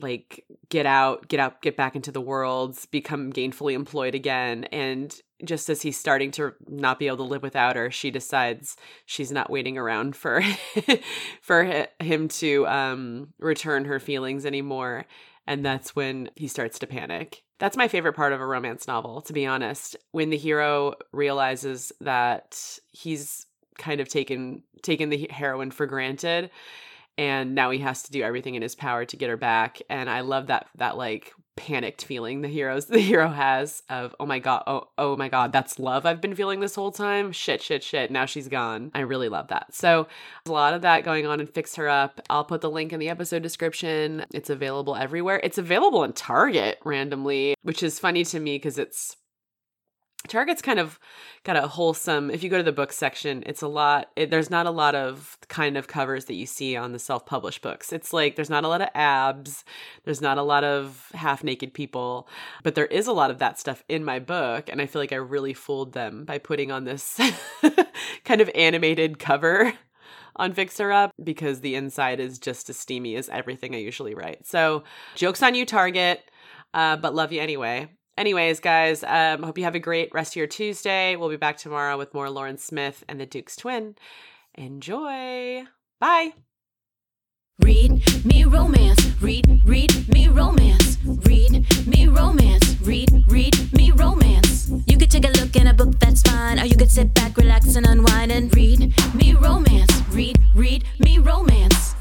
like 0.02 0.44
get 0.68 0.86
out, 0.86 1.28
get 1.28 1.40
out, 1.40 1.60
get 1.62 1.76
back 1.76 1.96
into 1.96 2.12
the 2.12 2.20
world, 2.20 2.78
become 2.90 3.32
gainfully 3.32 3.74
employed 3.74 4.14
again. 4.14 4.64
And 4.64 5.14
just 5.44 5.68
as 5.68 5.82
he's 5.82 5.98
starting 5.98 6.30
to 6.32 6.52
not 6.68 6.98
be 6.98 7.06
able 7.06 7.18
to 7.18 7.22
live 7.24 7.42
without 7.42 7.76
her, 7.76 7.90
she 7.90 8.10
decides 8.10 8.76
she's 9.06 9.32
not 9.32 9.50
waiting 9.50 9.78
around 9.78 10.16
for 10.16 10.42
for 11.42 11.86
him 12.00 12.28
to 12.28 12.66
um 12.66 13.28
return 13.38 13.84
her 13.84 14.00
feelings 14.00 14.46
anymore. 14.46 15.06
And 15.46 15.64
that's 15.64 15.96
when 15.96 16.30
he 16.36 16.46
starts 16.48 16.78
to 16.78 16.86
panic. 16.86 17.42
That's 17.58 17.76
my 17.76 17.88
favorite 17.88 18.14
part 18.14 18.32
of 18.32 18.40
a 18.40 18.46
romance 18.46 18.86
novel, 18.86 19.20
to 19.22 19.32
be 19.32 19.46
honest. 19.46 19.96
When 20.12 20.30
the 20.30 20.36
hero 20.36 20.94
realizes 21.12 21.92
that 22.00 22.78
he's 22.90 23.46
kind 23.80 24.00
of 24.00 24.08
taken 24.08 24.62
taken 24.82 25.08
the 25.08 25.26
heroine 25.30 25.72
for 25.72 25.86
granted 25.86 26.50
and 27.18 27.54
now 27.54 27.70
he 27.70 27.80
has 27.80 28.04
to 28.04 28.12
do 28.12 28.22
everything 28.22 28.54
in 28.54 28.62
his 28.62 28.76
power 28.76 29.04
to 29.04 29.16
get 29.16 29.28
her 29.28 29.36
back 29.36 29.80
and 29.90 30.08
i 30.08 30.20
love 30.20 30.46
that 30.46 30.68
that 30.76 30.96
like 30.96 31.32
panicked 31.56 32.04
feeling 32.04 32.40
the 32.40 32.48
heroes 32.48 32.86
the 32.86 33.00
hero 33.00 33.28
has 33.28 33.82
of 33.90 34.14
oh 34.20 34.26
my 34.26 34.38
god 34.38 34.62
oh 34.66 34.88
oh 34.96 35.16
my 35.16 35.28
god 35.28 35.52
that's 35.52 35.78
love 35.78 36.06
i've 36.06 36.20
been 36.20 36.34
feeling 36.34 36.60
this 36.60 36.74
whole 36.74 36.90
time? 36.90 37.32
Shit 37.32 37.62
shit 37.62 37.82
shit 37.82 38.10
now 38.10 38.26
she's 38.26 38.48
gone. 38.48 38.90
I 38.94 39.00
really 39.00 39.28
love 39.28 39.48
that. 39.48 39.74
So 39.74 40.06
a 40.46 40.50
lot 40.50 40.74
of 40.74 40.82
that 40.82 41.04
going 41.04 41.26
on 41.26 41.40
and 41.40 41.48
Fixer 41.48 41.88
Up. 41.88 42.20
I'll 42.28 42.44
put 42.44 42.60
the 42.60 42.70
link 42.70 42.92
in 42.92 43.00
the 43.00 43.08
episode 43.08 43.42
description. 43.42 44.24
It's 44.32 44.50
available 44.50 44.96
everywhere. 44.96 45.40
It's 45.42 45.58
available 45.58 46.04
in 46.04 46.12
target 46.12 46.78
randomly 46.84 47.54
which 47.62 47.82
is 47.82 47.98
funny 47.98 48.24
to 48.24 48.40
me 48.40 48.56
because 48.56 48.78
it's 48.78 49.16
Target's 50.28 50.60
kind 50.60 50.78
of 50.78 50.98
got 51.44 51.56
a 51.56 51.66
wholesome. 51.66 52.30
If 52.30 52.42
you 52.42 52.50
go 52.50 52.58
to 52.58 52.62
the 52.62 52.72
book 52.72 52.92
section, 52.92 53.42
it's 53.46 53.62
a 53.62 53.68
lot. 53.68 54.10
It, 54.16 54.30
there's 54.30 54.50
not 54.50 54.66
a 54.66 54.70
lot 54.70 54.94
of 54.94 55.38
kind 55.48 55.78
of 55.78 55.88
covers 55.88 56.26
that 56.26 56.34
you 56.34 56.44
see 56.44 56.76
on 56.76 56.92
the 56.92 56.98
self-published 56.98 57.62
books. 57.62 57.90
It's 57.90 58.12
like 58.12 58.36
there's 58.36 58.50
not 58.50 58.64
a 58.64 58.68
lot 58.68 58.82
of 58.82 58.88
abs, 58.94 59.64
there's 60.04 60.20
not 60.20 60.36
a 60.36 60.42
lot 60.42 60.62
of 60.62 61.10
half-naked 61.14 61.72
people, 61.72 62.28
but 62.62 62.74
there 62.74 62.86
is 62.86 63.06
a 63.06 63.12
lot 63.12 63.30
of 63.30 63.38
that 63.38 63.58
stuff 63.58 63.82
in 63.88 64.04
my 64.04 64.18
book, 64.18 64.68
and 64.68 64.80
I 64.80 64.86
feel 64.86 65.00
like 65.00 65.12
I 65.12 65.16
really 65.16 65.54
fooled 65.54 65.94
them 65.94 66.24
by 66.24 66.36
putting 66.36 66.70
on 66.70 66.84
this 66.84 67.18
kind 68.24 68.42
of 68.42 68.50
animated 68.54 69.18
cover 69.18 69.72
on 70.36 70.52
Fixer 70.52 70.92
Up 70.92 71.12
because 71.22 71.60
the 71.60 71.74
inside 71.74 72.20
is 72.20 72.38
just 72.38 72.68
as 72.68 72.78
steamy 72.78 73.16
as 73.16 73.30
everything 73.30 73.74
I 73.74 73.78
usually 73.78 74.14
write. 74.14 74.46
So, 74.46 74.84
jokes 75.14 75.42
on 75.42 75.54
you, 75.54 75.64
Target, 75.64 76.30
uh, 76.74 76.96
but 76.98 77.14
love 77.14 77.32
you 77.32 77.40
anyway. 77.40 77.88
Anyways, 78.20 78.60
guys, 78.60 79.02
um, 79.02 79.42
hope 79.42 79.56
you 79.56 79.64
have 79.64 79.74
a 79.74 79.78
great 79.78 80.12
rest 80.12 80.32
of 80.32 80.36
your 80.36 80.46
Tuesday. 80.46 81.16
We'll 81.16 81.30
be 81.30 81.38
back 81.38 81.56
tomorrow 81.56 81.96
with 81.96 82.12
more 82.12 82.28
Lauren 82.28 82.58
Smith 82.58 83.02
and 83.08 83.18
the 83.18 83.24
Duke's 83.24 83.56
Twin. 83.56 83.94
Enjoy. 84.56 85.64
Bye. 85.98 86.34
Read 87.60 88.26
me 88.26 88.44
romance. 88.44 89.00
Read, 89.22 89.62
read 89.64 90.06
me 90.10 90.28
romance. 90.28 90.98
Read 91.02 91.66
me 91.86 92.08
romance. 92.08 92.78
Read, 92.82 93.08
read 93.26 93.72
me 93.72 93.90
romance. 93.90 94.70
You 94.86 94.98
could 94.98 95.10
take 95.10 95.24
a 95.24 95.30
look 95.40 95.56
in 95.56 95.68
a 95.68 95.72
book, 95.72 95.98
that's 95.98 96.20
fine. 96.20 96.60
Or 96.60 96.66
you 96.66 96.76
could 96.76 96.90
sit 96.90 97.14
back, 97.14 97.38
relax, 97.38 97.74
and 97.74 97.86
unwind 97.86 98.32
and 98.32 98.54
read 98.54 98.94
me 99.14 99.32
romance. 99.32 100.02
Read, 100.10 100.36
read 100.54 100.84
me 100.98 101.16
romance. 101.16 101.94